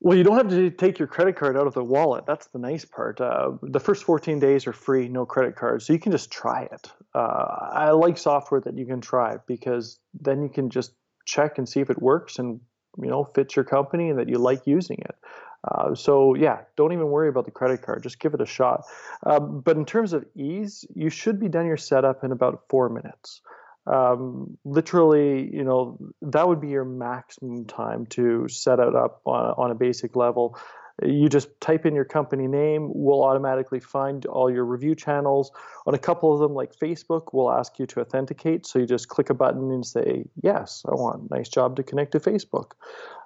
Well, 0.03 0.17
you 0.17 0.23
don't 0.25 0.35
have 0.35 0.49
to 0.49 0.69
take 0.69 0.99
your 0.99 1.07
credit 1.07 1.37
card 1.37 1.55
out 1.55 1.65
of 1.65 1.73
the 1.73 1.83
wallet. 1.83 2.25
That's 2.25 2.47
the 2.47 2.59
nice 2.59 2.83
part. 2.83 3.21
Uh, 3.21 3.51
the 3.61 3.79
first 3.79 4.03
14 4.03 4.37
days 4.37 4.67
are 4.67 4.73
free, 4.73 5.07
no 5.07 5.25
credit 5.25 5.55
card, 5.55 5.81
so 5.81 5.93
you 5.93 5.99
can 5.99 6.11
just 6.11 6.29
try 6.29 6.63
it. 6.63 6.91
Uh, 7.15 7.69
I 7.71 7.91
like 7.91 8.17
software 8.17 8.59
that 8.61 8.77
you 8.77 8.85
can 8.85 8.99
try 8.99 9.37
because 9.47 9.99
then 10.13 10.43
you 10.43 10.49
can 10.49 10.69
just 10.69 10.91
check 11.25 11.57
and 11.57 11.69
see 11.69 11.79
if 11.79 11.89
it 11.89 12.01
works 12.01 12.37
and 12.37 12.59
you 13.01 13.09
know 13.09 13.23
fits 13.33 13.55
your 13.55 13.63
company 13.63 14.09
and 14.09 14.19
that 14.19 14.27
you 14.27 14.39
like 14.39 14.67
using 14.67 14.97
it. 14.99 15.15
Uh, 15.63 15.95
so 15.95 16.35
yeah, 16.35 16.61
don't 16.75 16.91
even 16.91 17.07
worry 17.07 17.29
about 17.29 17.45
the 17.45 17.51
credit 17.51 17.81
card. 17.81 18.03
Just 18.03 18.19
give 18.19 18.33
it 18.33 18.41
a 18.41 18.45
shot. 18.45 18.83
Uh, 19.25 19.39
but 19.39 19.77
in 19.77 19.85
terms 19.85 20.13
of 20.13 20.25
ease, 20.35 20.85
you 20.93 21.09
should 21.09 21.39
be 21.39 21.47
done 21.47 21.65
your 21.65 21.77
setup 21.77 22.23
in 22.23 22.31
about 22.31 22.63
four 22.69 22.89
minutes. 22.89 23.41
Um, 23.85 24.57
literally, 24.63 25.49
you 25.53 25.63
know, 25.63 25.97
that 26.21 26.47
would 26.47 26.61
be 26.61 26.69
your 26.69 26.85
maximum 26.85 27.65
time 27.65 28.05
to 28.07 28.47
set 28.47 28.79
it 28.79 28.95
up 28.95 29.21
on, 29.25 29.53
on 29.57 29.71
a 29.71 29.75
basic 29.75 30.15
level. 30.15 30.57
You 31.01 31.27
just 31.27 31.49
type 31.59 31.85
in 31.87 31.95
your 31.95 32.05
company 32.05 32.47
name, 32.47 32.91
we'll 32.93 33.23
automatically 33.23 33.79
find 33.79 34.25
all 34.27 34.49
your 34.49 34.63
review 34.63 34.93
channels. 34.93 35.51
On 35.87 35.95
a 35.95 35.97
couple 35.97 36.33
of 36.33 36.39
them, 36.39 36.53
like 36.53 36.77
Facebook, 36.77 37.33
we'll 37.33 37.51
ask 37.51 37.79
you 37.79 37.87
to 37.87 38.01
authenticate. 38.01 38.67
So 38.67 38.77
you 38.79 38.85
just 38.85 39.07
click 39.07 39.31
a 39.31 39.33
button 39.33 39.71
and 39.71 39.85
say, 39.85 40.25
Yes, 40.41 40.85
I 40.87 40.93
want 40.93 41.31
nice 41.31 41.49
job 41.49 41.77
to 41.77 41.83
connect 41.83 42.11
to 42.11 42.19
Facebook. 42.19 42.73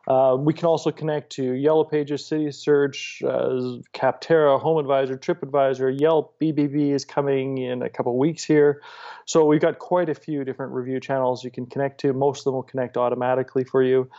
Uh, 0.08 0.38
we 0.40 0.54
can 0.54 0.66
also 0.66 0.90
connect 0.90 1.30
to 1.34 1.52
Yellow 1.52 1.84
Pages, 1.84 2.26
City 2.26 2.50
Search, 2.52 3.22
uh, 3.28 3.78
Capterra, 3.94 4.60
Home 4.60 4.78
Advisor, 4.78 5.18
TripAdvisor, 5.18 6.00
Yelp, 6.00 6.34
BBB 6.40 6.94
is 6.94 7.04
coming 7.04 7.58
in 7.58 7.82
a 7.82 7.90
couple 7.90 8.18
weeks 8.18 8.46
here. 8.46 8.82
So 9.26 9.44
we've 9.44 9.60
got 9.60 9.80
quite 9.80 10.08
a 10.08 10.16
few 10.16 10.46
different 10.46 10.72
review 10.72 11.02
channels 11.02 11.44
you 11.44 11.52
can 11.52 11.66
connect 11.66 12.00
to. 12.02 12.14
Most 12.14 12.40
of 12.40 12.46
them 12.46 12.54
will 12.54 12.64
connect 12.64 12.96
automatically 12.96 13.66
for 13.66 13.84
you. 13.84 14.10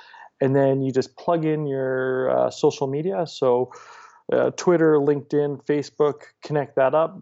And 0.42 0.55
then 0.55 0.83
you 0.83 0.92
just 0.92 1.16
plug 1.16 1.46
in 1.46 1.66
your 1.66 2.31
uh, 2.37 2.51
social 2.51 2.87
media. 2.87 3.27
So 3.27 3.72
uh, 4.31 4.51
Twitter, 4.51 4.96
LinkedIn, 4.96 5.64
Facebook, 5.64 6.20
connect 6.42 6.77
that 6.77 6.94
up 6.94 7.18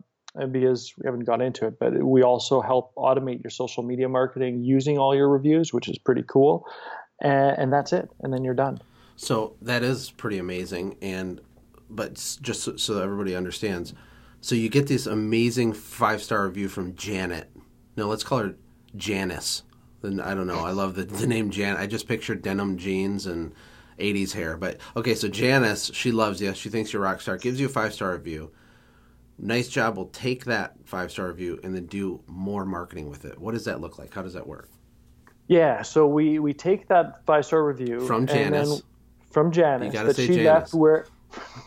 because 0.50 0.92
we 0.98 1.06
haven't 1.06 1.24
gone 1.24 1.40
into 1.40 1.66
it, 1.66 1.78
but 1.78 2.02
we 2.04 2.22
also 2.22 2.60
help 2.60 2.94
automate 2.96 3.42
your 3.42 3.50
social 3.50 3.82
media 3.82 4.06
marketing 4.06 4.62
using 4.64 4.98
all 4.98 5.14
your 5.14 5.30
reviews, 5.30 5.72
which 5.72 5.88
is 5.88 5.96
pretty 5.96 6.24
cool 6.28 6.66
and, 7.20 7.58
and 7.58 7.72
that's 7.72 7.92
it. 7.92 8.10
And 8.20 8.32
then 8.32 8.44
you're 8.44 8.54
done. 8.54 8.80
So 9.16 9.56
that 9.62 9.82
is 9.82 10.10
pretty 10.10 10.38
amazing. 10.38 10.96
And 11.00 11.40
but 11.88 12.14
just 12.42 12.62
so, 12.62 12.76
so 12.76 13.02
everybody 13.02 13.34
understands, 13.34 13.94
so 14.40 14.54
you 14.54 14.68
get 14.68 14.86
this 14.86 15.06
amazing 15.06 15.72
five 15.72 16.22
star 16.22 16.46
review 16.46 16.68
from 16.68 16.94
Janet. 16.94 17.50
No, 17.96 18.08
let's 18.08 18.24
call 18.24 18.38
her 18.38 18.56
Janice. 18.96 19.62
Then 20.02 20.20
I 20.20 20.34
don't 20.34 20.46
know. 20.46 20.60
I 20.60 20.72
love 20.72 20.94
the, 20.94 21.04
the 21.04 21.26
name 21.26 21.50
Jan. 21.50 21.76
I 21.76 21.86
just 21.86 22.06
pictured 22.06 22.42
denim 22.42 22.76
jeans 22.76 23.26
and 23.26 23.54
80s 23.98 24.32
hair. 24.32 24.56
But 24.56 24.78
okay, 24.96 25.14
so 25.14 25.28
Janice, 25.28 25.90
she 25.94 26.12
loves 26.12 26.40
you. 26.40 26.54
She 26.54 26.68
thinks 26.68 26.92
you're 26.92 27.02
rock 27.02 27.20
star. 27.20 27.38
Gives 27.38 27.60
you 27.60 27.66
a 27.66 27.70
five 27.70 27.94
star 27.94 28.12
review. 28.12 28.52
Nice 29.38 29.68
job. 29.68 29.96
We'll 29.96 30.06
take 30.06 30.44
that 30.44 30.74
five 30.84 31.10
star 31.10 31.28
review 31.28 31.58
and 31.62 31.74
then 31.74 31.86
do 31.86 32.22
more 32.26 32.64
marketing 32.64 33.10
with 33.10 33.24
it. 33.24 33.38
What 33.38 33.52
does 33.52 33.64
that 33.64 33.80
look 33.80 33.98
like? 33.98 34.14
How 34.14 34.22
does 34.22 34.34
that 34.34 34.46
work? 34.46 34.70
Yeah, 35.48 35.82
so 35.82 36.06
we 36.06 36.38
we 36.38 36.52
take 36.52 36.88
that 36.88 37.24
five 37.24 37.44
star 37.46 37.64
review 37.64 38.00
from 38.00 38.26
Janice. 38.26 38.82
from 39.30 39.52
Janice 39.52 39.92
that 39.92 40.16
she 40.16 40.26
Janice. 40.26 40.44
left 40.44 40.74
where 40.74 41.06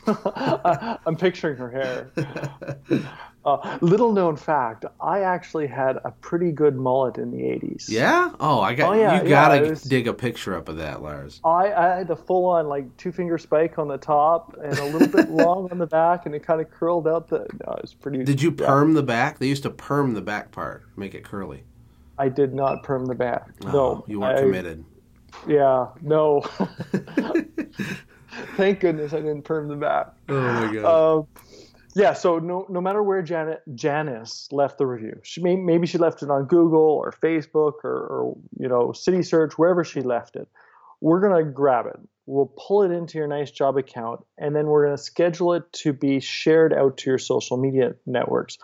I'm 1.06 1.16
picturing 1.16 1.58
her 1.58 1.70
hair. 1.70 2.12
Uh, 3.46 3.78
little 3.80 4.12
known 4.12 4.36
fact: 4.36 4.84
I 5.00 5.22
actually 5.22 5.66
had 5.66 5.98
a 6.04 6.12
pretty 6.12 6.52
good 6.52 6.76
mullet 6.76 7.18
in 7.18 7.32
the 7.32 7.38
'80s. 7.38 7.88
Yeah. 7.88 8.32
Oh, 8.38 8.60
I 8.60 8.76
got. 8.76 8.90
Oh, 8.90 8.94
yeah, 8.94 9.24
you 9.24 9.30
gotta 9.30 9.64
yeah, 9.64 9.70
was, 9.70 9.82
dig 9.82 10.10
a 10.10 10.14
picture 10.14 10.56
up 10.56 10.68
of 10.68 10.76
that, 10.76 11.02
Lars. 11.02 11.40
I, 11.46 11.72
I 11.72 11.98
had 11.98 12.10
the 12.10 12.18
full 12.18 12.46
on 12.48 12.68
like 12.68 12.98
two 12.98 13.14
finger 13.14 13.38
spike 13.38 13.80
on 13.80 13.88
the 13.88 13.98
top 13.98 14.58
and 14.62 14.78
a 14.78 14.86
little 14.86 15.08
bit 15.08 15.30
long 15.32 15.72
on 15.72 15.78
the 15.78 15.88
back, 15.88 16.26
and 16.26 16.36
it 16.36 16.46
kind 16.46 16.60
of 16.60 16.70
curled 16.70 17.08
out. 17.08 17.30
The 17.30 17.48
no, 17.66 17.74
it 17.76 17.82
was 17.82 17.94
pretty. 17.94 18.26
Did 18.26 18.42
you 18.42 18.52
perm 18.52 18.90
yeah. 18.90 18.96
the 18.96 19.04
back? 19.04 19.40
They 19.40 19.48
used 19.48 19.64
to 19.64 19.70
perm 19.70 20.16
the 20.16 20.22
back 20.22 20.52
part, 20.52 20.84
make 20.98 21.16
it 21.16 21.24
curly. 21.24 21.64
I 22.20 22.28
did 22.30 22.54
not 22.54 22.84
perm 22.84 23.06
the 23.06 23.16
back. 23.16 23.48
Oh, 23.66 23.72
no, 23.72 24.04
you 24.08 24.20
weren't 24.20 24.38
I, 24.38 24.42
committed. 24.42 24.84
Yeah, 25.48 25.88
no. 26.02 26.42
Thank 28.58 28.82
goodness 28.82 29.14
I 29.14 29.18
didn't 29.18 29.44
perm 29.44 29.70
the 29.70 29.76
back. 29.76 30.08
Oh 30.28 30.42
my 30.42 30.74
god. 30.74 30.86
Uh, 30.86 31.24
yeah, 31.96 32.14
so 32.14 32.38
no, 32.40 32.66
no 32.70 32.82
matter 32.82 33.02
where 33.02 33.22
Janet 33.22 33.62
Janice 33.74 34.50
left 34.52 34.78
the 34.78 34.86
review, 34.86 35.20
she 35.24 35.42
may, 35.42 35.56
maybe 35.56 35.88
she 35.88 35.98
left 35.98 36.22
it 36.22 36.30
on 36.30 36.46
Google 36.46 36.80
or 36.80 37.12
Facebook 37.12 37.84
or, 37.84 37.92
or 37.92 38.38
you 38.60 38.68
know 38.68 38.92
City 38.92 39.24
Search, 39.24 39.58
wherever 39.58 39.84
she 39.84 40.02
left 40.02 40.36
it. 40.36 40.48
We're 41.02 41.22
gonna 41.22 41.44
grab 41.44 41.86
it. 41.88 42.00
We'll 42.26 42.54
pull 42.58 42.84
it 42.84 42.92
into 42.92 43.18
your 43.18 43.28
nice 43.28 43.50
job 43.50 43.78
account, 43.78 44.22
and 44.38 44.56
then 44.56 44.68
we're 44.68 44.86
gonna 44.86 44.98
schedule 44.98 45.54
it 45.54 45.72
to 45.74 45.94
be 45.94 46.20
shared 46.20 46.74
out 46.74 46.98
to 46.98 47.10
your 47.10 47.18
social 47.18 47.58
media 47.58 47.96
networks 48.06 48.58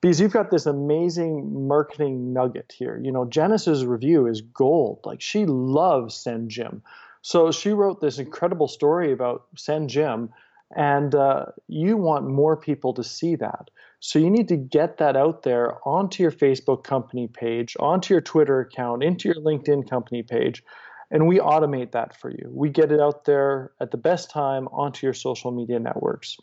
because 0.00 0.20
you've 0.20 0.32
got 0.32 0.50
this 0.50 0.66
amazing 0.66 1.68
marketing 1.68 2.32
nugget 2.32 2.72
here. 2.76 3.00
You 3.02 3.12
know, 3.12 3.24
Janice's 3.26 3.84
review 3.84 4.26
is 4.26 4.40
gold. 4.40 5.00
Like 5.04 5.20
she 5.20 5.44
loves 5.46 6.22
SendJim. 6.24 6.80
So 7.22 7.50
she 7.52 7.70
wrote 7.70 8.00
this 8.00 8.18
incredible 8.18 8.68
story 8.68 9.12
about 9.12 9.44
SendJim, 9.56 10.30
and 10.74 11.14
uh, 11.14 11.46
you 11.68 11.96
want 11.98 12.26
more 12.26 12.56
people 12.56 12.94
to 12.94 13.04
see 13.04 13.36
that. 13.36 13.70
So 14.00 14.18
you 14.18 14.30
need 14.30 14.48
to 14.48 14.56
get 14.56 14.96
that 14.96 15.16
out 15.16 15.42
there 15.42 15.76
onto 15.86 16.22
your 16.22 16.32
Facebook 16.32 16.84
company 16.84 17.28
page, 17.28 17.76
onto 17.78 18.14
your 18.14 18.22
Twitter 18.22 18.60
account, 18.60 19.04
into 19.04 19.28
your 19.28 19.36
LinkedIn 19.36 19.90
company 19.90 20.22
page, 20.22 20.62
and 21.10 21.26
we 21.26 21.38
automate 21.38 21.92
that 21.92 22.16
for 22.18 22.30
you. 22.30 22.50
We 22.50 22.70
get 22.70 22.90
it 22.90 23.00
out 23.00 23.26
there 23.26 23.72
at 23.80 23.90
the 23.90 23.98
best 23.98 24.30
time 24.30 24.68
onto 24.68 25.06
your 25.06 25.12
social 25.12 25.50
media 25.50 25.78
networks. 25.78 26.38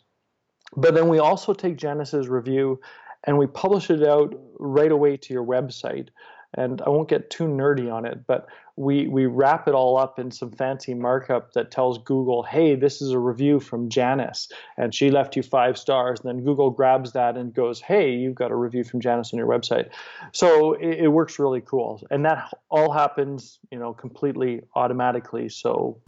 But 0.76 0.94
then 0.94 1.08
we 1.08 1.18
also 1.18 1.54
take 1.54 1.76
Janice's 1.76 2.28
review 2.28 2.78
and 3.24 3.38
we 3.38 3.46
publish 3.46 3.90
it 3.90 4.02
out 4.02 4.34
right 4.58 4.92
away 4.92 5.16
to 5.16 5.34
your 5.34 5.44
website. 5.44 6.08
and 6.54 6.80
I 6.80 6.88
won't 6.88 7.10
get 7.10 7.28
too 7.28 7.44
nerdy 7.44 7.92
on 7.92 8.06
it, 8.06 8.26
but 8.26 8.48
we 8.76 9.08
we 9.08 9.26
wrap 9.26 9.68
it 9.68 9.74
all 9.74 9.98
up 9.98 10.18
in 10.18 10.30
some 10.30 10.50
fancy 10.50 10.94
markup 10.94 11.52
that 11.52 11.70
tells 11.70 11.98
Google, 11.98 12.42
"Hey, 12.42 12.74
this 12.74 13.02
is 13.02 13.10
a 13.10 13.18
review 13.18 13.60
from 13.60 13.88
Janice, 13.90 14.48
and 14.78 14.94
she 14.94 15.10
left 15.10 15.36
you 15.36 15.42
five 15.42 15.76
stars." 15.76 16.20
And 16.20 16.28
then 16.28 16.44
Google 16.44 16.70
grabs 16.70 17.12
that 17.12 17.36
and 17.36 17.52
goes, 17.52 17.80
"Hey, 17.80 18.12
you've 18.12 18.36
got 18.36 18.50
a 18.50 18.56
review 18.56 18.84
from 18.84 19.00
Janice 19.00 19.32
on 19.34 19.38
your 19.38 19.48
website." 19.48 19.90
So 20.32 20.72
it, 20.74 21.00
it 21.00 21.08
works 21.08 21.38
really 21.38 21.60
cool, 21.60 22.00
and 22.10 22.24
that 22.24 22.50
all 22.70 22.92
happens, 22.92 23.58
you 23.70 23.78
know, 23.78 23.92
completely 23.92 24.62
automatically. 24.74 25.48
So 25.48 25.98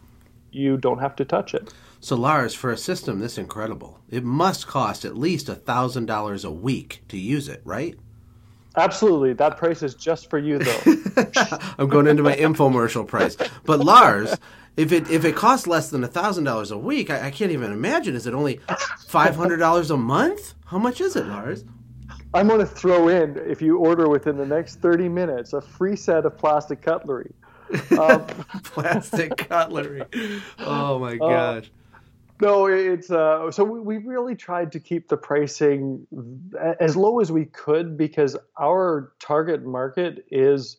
you 0.51 0.77
don't 0.77 0.99
have 0.99 1.15
to 1.17 1.25
touch 1.25 1.53
it. 1.53 1.73
So 2.03 2.15
Lars, 2.15 2.55
for 2.55 2.71
a 2.71 2.77
system 2.77 3.19
this 3.19 3.37
incredible, 3.37 3.99
it 4.09 4.23
must 4.23 4.65
cost 4.65 5.05
at 5.05 5.15
least 5.15 5.47
a 5.47 5.53
thousand 5.53 6.07
dollars 6.07 6.43
a 6.43 6.51
week 6.51 7.03
to 7.09 7.17
use 7.17 7.47
it, 7.47 7.61
right? 7.63 7.95
Absolutely. 8.75 9.33
That 9.33 9.57
price 9.57 9.83
is 9.83 9.93
just 9.93 10.27
for 10.27 10.39
you, 10.39 10.57
though. 10.57 11.61
I'm 11.77 11.89
going 11.89 12.07
into 12.07 12.23
my 12.23 12.35
infomercial 12.35 13.07
price. 13.07 13.37
But 13.65 13.81
Lars, 13.81 14.35
if 14.77 14.91
it 14.91 15.11
if 15.11 15.25
it 15.25 15.35
costs 15.35 15.67
less 15.67 15.91
than 15.91 16.03
thousand 16.07 16.45
dollars 16.45 16.71
a 16.71 16.77
week, 16.77 17.11
I, 17.11 17.27
I, 17.27 17.31
can't 17.31 17.51
even 17.51 17.71
imagine. 17.71 18.15
Is 18.15 18.25
it 18.25 18.33
only 18.33 18.61
five 19.05 19.35
hundred 19.35 19.57
dollars 19.57 19.91
a 19.91 19.97
month? 19.97 20.55
How 20.65 20.79
much 20.79 21.01
is 21.01 21.15
it, 21.15 21.27
Lars? 21.27 21.65
I'm 22.33 22.47
going 22.47 22.61
to 22.61 22.65
throw 22.65 23.09
in, 23.09 23.37
if 23.45 23.61
you 23.61 23.77
order 23.77 24.07
within 24.07 24.37
the 24.37 24.45
next 24.45 24.77
30 24.77 25.09
minutes, 25.09 25.51
a 25.51 25.59
free 25.59 25.97
set 25.97 26.25
of 26.25 26.37
plastic 26.37 26.81
cutlery. 26.81 27.33
Um, 27.99 28.25
plastic 28.63 29.35
cutlery. 29.35 30.03
Oh 30.59 30.97
my 30.97 31.15
uh, 31.15 31.17
gosh. 31.17 31.65
Uh, 31.65 31.80
no, 32.41 32.65
it's 32.65 33.11
uh, 33.11 33.51
so 33.51 33.63
we, 33.63 33.97
really 33.97 34.35
tried 34.35 34.71
to 34.71 34.79
keep 34.79 35.09
the 35.09 35.17
pricing 35.17 36.07
as 36.79 36.97
low 36.97 37.19
as 37.19 37.31
we 37.31 37.45
could 37.45 37.97
because 37.97 38.35
our 38.59 39.13
target 39.19 39.63
market 39.63 40.25
is, 40.31 40.77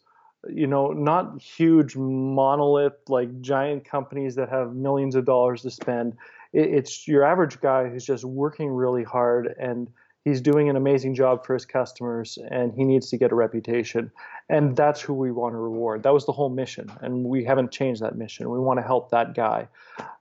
you 0.53 0.66
know, 0.66 0.88
not 0.88 1.40
huge 1.40 1.94
monolith 1.96 2.94
like 3.09 3.40
giant 3.40 3.85
companies 3.85 4.35
that 4.35 4.48
have 4.48 4.75
millions 4.75 5.14
of 5.14 5.25
dollars 5.25 5.62
to 5.62 5.70
spend. 5.70 6.14
It, 6.53 6.75
it's 6.75 7.07
your 7.07 7.25
average 7.25 7.61
guy 7.61 7.88
who's 7.88 8.05
just 8.05 8.25
working 8.25 8.68
really 8.68 9.05
hard 9.05 9.55
and 9.59 9.88
he's 10.25 10.40
doing 10.40 10.68
an 10.68 10.75
amazing 10.75 11.14
job 11.14 11.46
for 11.46 11.55
his 11.55 11.64
customers 11.64 12.38
and 12.51 12.75
he 12.75 12.85
needs 12.85 13.09
to 13.11 13.16
get 13.16 13.31
a 13.31 13.37
reputation. 13.37 14.11
And 14.48 14.77
that's 14.77 15.01
who 15.01 15.14
we 15.14 15.31
want 15.31 15.53
to 15.53 15.59
reward. 15.59 16.03
That 16.03 16.12
was 16.12 16.27
the 16.27 16.33
whole 16.33 16.51
mission 16.51 16.90
and 17.01 17.25
we 17.25 17.44
haven't 17.44 17.70
changed 17.70 18.03
that 18.03 18.16
mission. 18.16 18.51
We 18.51 18.59
want 18.59 18.81
to 18.81 18.85
help 18.85 19.11
that 19.11 19.35
guy 19.35 19.68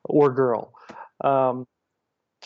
or 0.04 0.32
girl 0.32 0.74
um, 1.24 1.68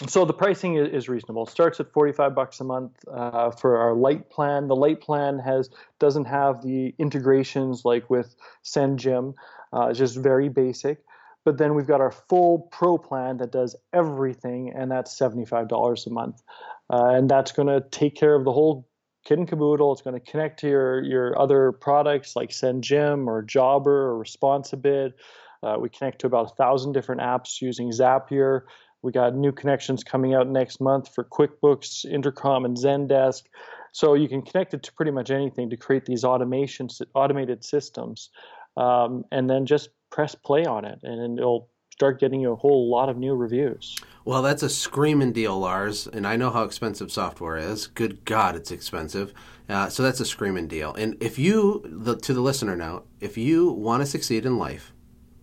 so 0.08 0.26
the 0.26 0.34
pricing 0.34 0.76
is, 0.76 1.08
reasonable. 1.08 1.44
It 1.44 1.50
starts 1.50 1.80
at 1.80 1.92
45 1.94 2.36
bucks 2.36 2.60
a 2.60 2.66
month 2.66 2.92
uh, 3.10 3.52
for 3.52 3.78
our 3.78 3.94
light 3.94 4.30
plan. 4.30 4.68
The 4.68 4.76
light 4.76 5.00
plan 5.00 5.40
has 5.40 5.70
doesn't 6.00 6.26
have 6.26 6.62
the 6.62 6.94
integrations 7.00 7.86
like 7.86 8.10
with 8.10 8.36
SendJim. 8.66 9.36
Uh, 9.72 9.88
it's 9.88 10.00
just 10.00 10.18
very 10.18 10.50
basic. 10.50 11.00
But 11.46 11.58
then 11.60 11.76
we've 11.76 11.88
got 11.88 12.02
our 12.02 12.12
full 12.12 12.68
pro 12.72 12.98
plan 12.98 13.38
that 13.38 13.52
does 13.52 13.76
everything, 13.94 14.74
and 14.76 14.92
that's 14.92 15.18
$75 15.18 16.08
a 16.08 16.10
month. 16.10 16.42
Uh, 16.92 17.12
and 17.12 17.30
that's 17.30 17.52
going 17.54 17.68
to 17.68 17.88
take 17.90 18.16
care 18.16 18.36
of 18.36 18.44
the 18.44 18.52
whole 18.52 18.90
kit 19.24 19.38
and 19.38 19.48
caboodle. 19.48 19.94
It's 19.94 20.02
going 20.02 20.20
to 20.20 20.32
connect 20.32 20.60
to 20.62 20.68
your, 20.68 21.04
your 21.04 21.40
other 21.40 21.72
products 21.72 22.36
like 22.36 22.50
SendJim 22.50 23.28
or 23.28 23.44
Jobber 23.44 24.10
or 24.12 24.24
Responsibid. 24.24 25.14
Uh, 25.64 25.78
we 25.80 25.90
connect 25.90 26.22
to 26.22 26.28
about 26.28 26.52
a 26.52 26.56
thousand 26.56 26.94
different 26.94 27.22
apps 27.22 27.62
using 27.62 27.92
Zapier. 27.92 28.62
We 29.02 29.12
got 29.12 29.36
new 29.36 29.52
connections 29.52 30.04
coming 30.04 30.34
out 30.34 30.48
next 30.48 30.82
month 30.82 31.14
for 31.14 31.24
QuickBooks, 31.24 32.06
Intercom, 32.06 32.66
and 32.66 32.76
Zendesk. 32.76 33.44
So 33.92 34.14
you 34.14 34.28
can 34.28 34.42
connect 34.42 34.74
it 34.74 34.84
to 34.84 34.94
pretty 34.94 35.12
much 35.12 35.32
anything 35.32 35.70
to 35.70 35.78
create 35.78 36.06
these 36.06 36.24
automations, 36.24 37.02
automated 37.14 37.64
systems, 37.64 38.30
um, 38.76 39.24
and 39.32 39.50
then 39.50 39.66
just 39.66 39.90
press 40.12 40.36
play 40.36 40.66
on 40.66 40.86
it, 40.86 41.00
and 41.04 41.38
it'll 41.38 41.70
start 41.92 42.20
getting 42.20 42.42
you 42.42 42.52
a 42.52 42.56
whole 42.56 42.90
lot 42.92 43.08
of 43.08 43.18
new 43.18 43.34
reviews. 43.36 43.96
Well, 44.26 44.42
that's 44.42 44.64
a 44.64 44.70
screaming 44.70 45.32
deal, 45.32 45.58
Lars, 45.58 46.08
and 46.08 46.28
I 46.28 46.36
know 46.36 46.50
how 46.50 46.64
expensive 46.64 47.12
software 47.12 47.58
is. 47.58 47.88
Good 47.88 48.26
God, 48.26 48.56
it's 48.56 48.72
expensive. 48.72 49.34
Uh, 49.70 49.88
so 49.88 50.04
that's 50.04 50.20
a 50.20 50.26
screaming 50.26 50.68
deal. 50.68 50.94
And 50.96 51.16
if 51.22 51.40
you, 51.40 51.86
the, 51.86 52.18
to 52.18 52.34
the 52.34 52.42
listener 52.42 52.76
now, 52.76 53.04
if 53.22 53.38
you 53.38 53.70
want 53.70 54.02
to 54.02 54.06
succeed 54.06 54.46
in 54.46 54.58
life, 54.58 54.92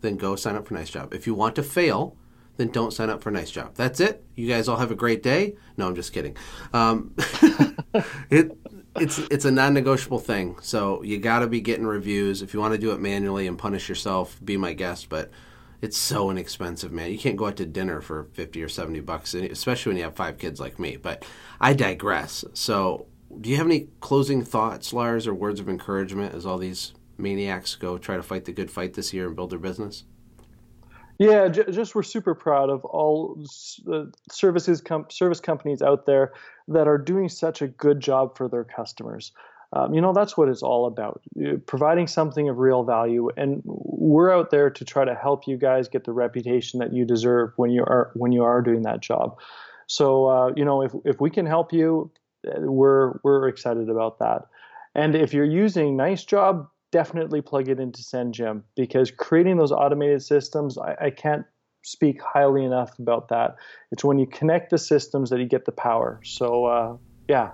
then 0.02 0.16
go 0.16 0.36
sign 0.36 0.56
up 0.56 0.66
for 0.66 0.74
Nice 0.74 0.90
Job. 0.90 1.14
If 1.14 1.26
you 1.26 1.34
want 1.34 1.56
to 1.56 1.62
fail, 1.62 2.16
then 2.56 2.68
don't 2.68 2.92
sign 2.92 3.08
up 3.08 3.22
for 3.22 3.30
Nice 3.30 3.50
Job. 3.50 3.74
That's 3.74 4.00
it. 4.00 4.24
You 4.34 4.46
guys 4.46 4.68
all 4.68 4.76
have 4.76 4.90
a 4.90 4.96
great 4.96 5.22
day. 5.22 5.56
No, 5.76 5.86
I'm 5.86 5.94
just 5.94 6.12
kidding. 6.12 6.36
Um, 6.72 7.14
it 8.30 8.56
it's 8.96 9.18
it's 9.18 9.44
a 9.44 9.50
non-negotiable 9.50 10.18
thing. 10.18 10.56
So 10.60 11.02
you 11.02 11.18
got 11.18 11.40
to 11.40 11.46
be 11.46 11.60
getting 11.60 11.86
reviews. 11.86 12.42
If 12.42 12.52
you 12.52 12.60
want 12.60 12.74
to 12.74 12.78
do 12.78 12.92
it 12.92 13.00
manually 13.00 13.46
and 13.46 13.58
punish 13.58 13.88
yourself, 13.88 14.38
be 14.44 14.56
my 14.56 14.74
guest. 14.74 15.08
But 15.08 15.30
it's 15.80 15.96
so 15.96 16.30
inexpensive, 16.30 16.92
man. 16.92 17.10
You 17.10 17.18
can't 17.18 17.36
go 17.36 17.46
out 17.46 17.56
to 17.56 17.66
dinner 17.66 18.00
for 18.00 18.24
fifty 18.34 18.62
or 18.62 18.68
seventy 18.68 19.00
bucks, 19.00 19.34
especially 19.34 19.90
when 19.90 19.96
you 19.96 20.04
have 20.04 20.14
five 20.14 20.38
kids 20.38 20.60
like 20.60 20.78
me. 20.78 20.96
But 20.96 21.24
I 21.60 21.72
digress. 21.72 22.44
So, 22.52 23.06
do 23.40 23.48
you 23.48 23.56
have 23.56 23.66
any 23.66 23.88
closing 24.00 24.44
thoughts, 24.44 24.92
Lars, 24.92 25.26
or 25.26 25.34
words 25.34 25.58
of 25.58 25.68
encouragement 25.68 26.34
as 26.34 26.44
all 26.44 26.58
these 26.58 26.92
maniacs 27.18 27.74
go 27.74 27.98
try 27.98 28.16
to 28.16 28.22
fight 28.22 28.44
the 28.44 28.52
good 28.52 28.70
fight 28.70 28.94
this 28.94 29.12
year 29.12 29.26
and 29.26 29.36
build 29.36 29.50
their 29.50 29.58
business? 29.58 30.04
Yeah, 31.18 31.48
j- 31.48 31.70
just 31.70 31.94
we're 31.94 32.02
super 32.02 32.34
proud 32.34 32.70
of 32.70 32.84
all 32.84 33.44
uh, 33.92 34.04
services 34.30 34.80
com- 34.80 35.06
service 35.10 35.40
companies 35.40 35.82
out 35.82 36.06
there 36.06 36.32
that 36.68 36.88
are 36.88 36.98
doing 36.98 37.28
such 37.28 37.62
a 37.62 37.68
good 37.68 38.00
job 38.00 38.36
for 38.36 38.48
their 38.48 38.64
customers. 38.64 39.32
Um, 39.74 39.94
you 39.94 40.00
know, 40.00 40.12
that's 40.12 40.36
what 40.36 40.48
it's 40.48 40.62
all 40.62 40.86
about, 40.86 41.22
providing 41.66 42.06
something 42.06 42.48
of 42.48 42.58
real 42.58 42.84
value. 42.84 43.30
And 43.36 43.62
we're 43.64 44.30
out 44.30 44.50
there 44.50 44.68
to 44.68 44.84
try 44.84 45.04
to 45.04 45.14
help 45.14 45.46
you 45.46 45.56
guys 45.56 45.88
get 45.88 46.04
the 46.04 46.12
reputation 46.12 46.78
that 46.80 46.92
you 46.92 47.06
deserve 47.06 47.52
when 47.56 47.70
you 47.70 47.82
are 47.82 48.10
when 48.14 48.32
you 48.32 48.44
are 48.44 48.60
doing 48.60 48.82
that 48.82 49.00
job. 49.00 49.38
So, 49.86 50.26
uh, 50.26 50.52
you 50.56 50.64
know, 50.64 50.82
if 50.82 50.92
if 51.04 51.20
we 51.20 51.30
can 51.30 51.46
help 51.46 51.72
you, 51.72 52.10
uh, 52.46 52.60
we're 52.60 53.18
we're 53.22 53.48
excited 53.48 53.88
about 53.88 54.18
that. 54.18 54.42
And 54.94 55.14
if 55.14 55.32
you're 55.32 55.44
using 55.44 55.96
Nice 55.96 56.24
Job, 56.24 56.68
definitely 56.92 57.40
plug 57.40 57.68
it 57.68 57.80
into 57.80 58.02
SendJim 58.02 58.62
because 58.76 59.10
creating 59.10 59.56
those 59.56 59.72
automated 59.72 60.22
systems, 60.22 60.78
I, 60.78 60.96
I 61.00 61.10
can't 61.10 61.44
speak 61.82 62.22
highly 62.22 62.64
enough 62.64 62.96
about 63.00 63.28
that. 63.30 63.56
It's 63.90 64.04
when 64.04 64.18
you 64.18 64.26
connect 64.26 64.70
the 64.70 64.78
systems 64.78 65.30
that 65.30 65.40
you 65.40 65.46
get 65.46 65.64
the 65.64 65.72
power. 65.72 66.20
So, 66.22 66.66
uh, 66.66 66.96
yeah. 67.28 67.50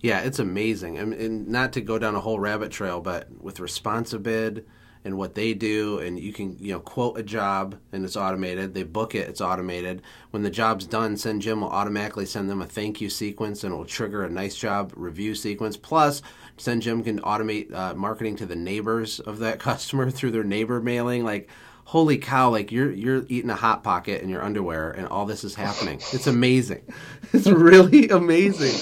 Yeah, 0.00 0.20
it's 0.20 0.38
amazing. 0.38 0.98
and, 0.98 1.14
and 1.14 1.48
not 1.48 1.72
to 1.72 1.80
go 1.80 1.98
down 1.98 2.14
a 2.14 2.20
whole 2.20 2.38
rabbit 2.38 2.70
trail, 2.70 3.00
but 3.00 3.28
with 3.40 3.58
Responsibid, 3.58 4.64
and 5.06 5.16
what 5.16 5.36
they 5.36 5.54
do 5.54 6.00
and 6.00 6.18
you 6.18 6.32
can 6.32 6.58
you 6.58 6.72
know 6.72 6.80
quote 6.80 7.16
a 7.16 7.22
job 7.22 7.78
and 7.92 8.04
it's 8.04 8.16
automated 8.16 8.74
they 8.74 8.82
book 8.82 9.14
it 9.14 9.28
it's 9.28 9.40
automated 9.40 10.02
when 10.32 10.42
the 10.42 10.50
job's 10.50 10.84
done 10.84 11.14
SendJim 11.14 11.60
will 11.60 11.70
automatically 11.70 12.26
send 12.26 12.50
them 12.50 12.60
a 12.60 12.66
thank 12.66 13.00
you 13.00 13.08
sequence 13.08 13.62
and 13.62 13.72
it 13.72 13.76
will 13.76 13.84
trigger 13.84 14.24
a 14.24 14.28
nice 14.28 14.56
job 14.56 14.92
review 14.96 15.36
sequence 15.36 15.76
plus 15.76 16.22
SendJim 16.56 17.04
can 17.04 17.20
automate 17.20 17.72
uh, 17.72 17.94
marketing 17.94 18.36
to 18.36 18.46
the 18.46 18.56
neighbors 18.56 19.20
of 19.20 19.38
that 19.38 19.58
customer 19.60 20.10
through 20.10 20.30
their 20.30 20.44
neighbor 20.44 20.80
mailing 20.80 21.24
like 21.24 21.48
holy 21.84 22.18
cow 22.18 22.50
like 22.50 22.72
you're 22.72 22.90
you're 22.90 23.24
eating 23.28 23.50
a 23.50 23.54
hot 23.54 23.84
pocket 23.84 24.20
in 24.20 24.28
your 24.28 24.42
underwear 24.42 24.90
and 24.90 25.06
all 25.06 25.24
this 25.24 25.44
is 25.44 25.54
happening 25.54 25.98
it's 26.12 26.26
amazing 26.26 26.82
it's 27.32 27.46
really 27.46 28.08
amazing 28.08 28.74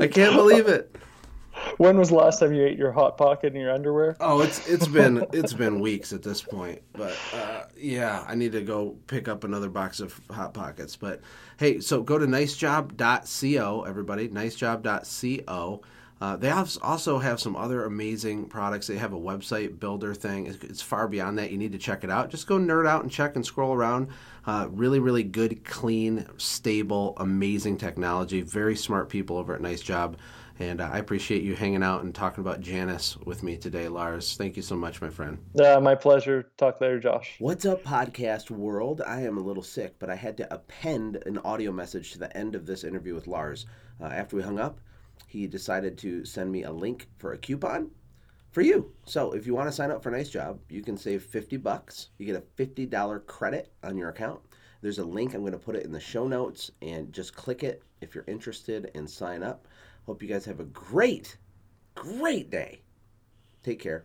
i 0.00 0.06
can't 0.06 0.34
believe 0.34 0.66
it 0.66 0.96
when 1.78 1.98
was 1.98 2.08
the 2.08 2.14
last 2.14 2.40
time 2.40 2.54
you 2.54 2.64
ate 2.64 2.78
your 2.78 2.92
hot 2.92 3.18
pocket 3.18 3.54
in 3.54 3.60
your 3.60 3.72
underwear? 3.72 4.16
Oh, 4.20 4.40
it's 4.40 4.66
it's 4.68 4.86
been 4.86 5.24
it's 5.32 5.52
been 5.52 5.80
weeks 5.80 6.12
at 6.12 6.22
this 6.22 6.40
point. 6.40 6.82
But 6.92 7.16
uh, 7.34 7.64
yeah, 7.76 8.24
I 8.26 8.34
need 8.34 8.52
to 8.52 8.62
go 8.62 8.96
pick 9.06 9.28
up 9.28 9.44
another 9.44 9.68
box 9.68 10.00
of 10.00 10.18
hot 10.30 10.54
pockets. 10.54 10.96
But 10.96 11.20
hey, 11.58 11.80
so 11.80 12.02
go 12.02 12.18
to 12.18 12.26
nicejob.co, 12.26 13.82
everybody. 13.82 14.28
Nicejob.co. 14.28 15.82
Uh, 16.18 16.34
they 16.34 16.48
have, 16.48 16.74
also 16.80 17.18
have 17.18 17.38
some 17.38 17.54
other 17.54 17.84
amazing 17.84 18.46
products. 18.46 18.86
They 18.86 18.96
have 18.96 19.12
a 19.12 19.18
website 19.18 19.78
builder 19.78 20.14
thing. 20.14 20.46
It's, 20.46 20.64
it's, 20.64 20.80
far 20.80 21.08
beyond 21.08 21.38
that. 21.38 21.50
You 21.50 21.58
need 21.58 21.72
to 21.72 21.78
check 21.78 22.04
it 22.04 22.10
out. 22.10 22.30
Just 22.30 22.46
go 22.46 22.56
nerd 22.56 22.88
out 22.88 23.02
and 23.02 23.12
check 23.12 23.36
and 23.36 23.44
scroll 23.44 23.74
around. 23.74 24.08
Uh, 24.46 24.68
really, 24.70 24.98
really 24.98 25.24
good, 25.24 25.62
clean, 25.64 26.26
stable, 26.38 27.14
amazing 27.18 27.76
technology. 27.76 28.40
Very 28.40 28.76
smart 28.76 29.10
people 29.10 29.36
over 29.36 29.54
at 29.54 29.60
Nice 29.60 29.82
Job. 29.82 30.16
And 30.58 30.80
uh, 30.80 30.88
I 30.90 30.98
appreciate 30.98 31.42
you 31.42 31.54
hanging 31.54 31.82
out 31.82 32.02
and 32.02 32.14
talking 32.14 32.40
about 32.40 32.60
Janice 32.60 33.18
with 33.18 33.42
me 33.42 33.58
today, 33.58 33.88
Lars. 33.88 34.36
Thank 34.38 34.56
you 34.56 34.62
so 34.62 34.74
much, 34.74 35.02
my 35.02 35.10
friend. 35.10 35.36
Uh, 35.62 35.80
my 35.80 35.94
pleasure. 35.94 36.50
Talk 36.56 36.80
later, 36.80 36.98
Josh. 36.98 37.36
What's 37.38 37.66
up, 37.66 37.84
podcast 37.84 38.50
world? 38.50 39.02
I 39.06 39.20
am 39.20 39.36
a 39.36 39.42
little 39.42 39.62
sick, 39.62 39.96
but 39.98 40.08
I 40.08 40.14
had 40.14 40.38
to 40.38 40.54
append 40.54 41.22
an 41.26 41.36
audio 41.38 41.72
message 41.72 42.12
to 42.12 42.18
the 42.18 42.34
end 42.34 42.54
of 42.54 42.64
this 42.64 42.84
interview 42.84 43.14
with 43.14 43.26
Lars. 43.26 43.66
Uh, 44.00 44.06
after 44.06 44.36
we 44.36 44.42
hung 44.42 44.58
up, 44.58 44.80
he 45.26 45.46
decided 45.46 45.98
to 45.98 46.24
send 46.24 46.50
me 46.50 46.62
a 46.62 46.72
link 46.72 47.08
for 47.18 47.32
a 47.32 47.38
coupon 47.38 47.90
for 48.52 48.62
you. 48.62 48.92
So 49.04 49.32
if 49.32 49.46
you 49.46 49.54
want 49.54 49.68
to 49.68 49.72
sign 49.72 49.90
up 49.90 50.02
for 50.02 50.10
nice 50.10 50.30
job, 50.30 50.60
you 50.70 50.82
can 50.82 50.96
save 50.96 51.22
50 51.22 51.58
bucks. 51.58 52.08
You 52.16 52.24
get 52.24 52.36
a 52.36 52.62
$50 52.62 53.26
credit 53.26 53.72
on 53.84 53.98
your 53.98 54.08
account. 54.08 54.40
There's 54.80 54.98
a 54.98 55.04
link. 55.04 55.34
I'm 55.34 55.42
going 55.42 55.52
to 55.52 55.58
put 55.58 55.76
it 55.76 55.84
in 55.84 55.92
the 55.92 56.00
show 56.00 56.26
notes 56.26 56.70
and 56.80 57.12
just 57.12 57.34
click 57.34 57.62
it 57.62 57.82
if 58.00 58.14
you're 58.14 58.24
interested 58.26 58.90
and 58.94 59.08
sign 59.08 59.42
up. 59.42 59.66
Hope 60.06 60.22
you 60.22 60.28
guys 60.28 60.44
have 60.44 60.60
a 60.60 60.64
great, 60.64 61.36
great 61.94 62.50
day. 62.50 62.80
Take 63.62 63.80
care. 63.80 64.04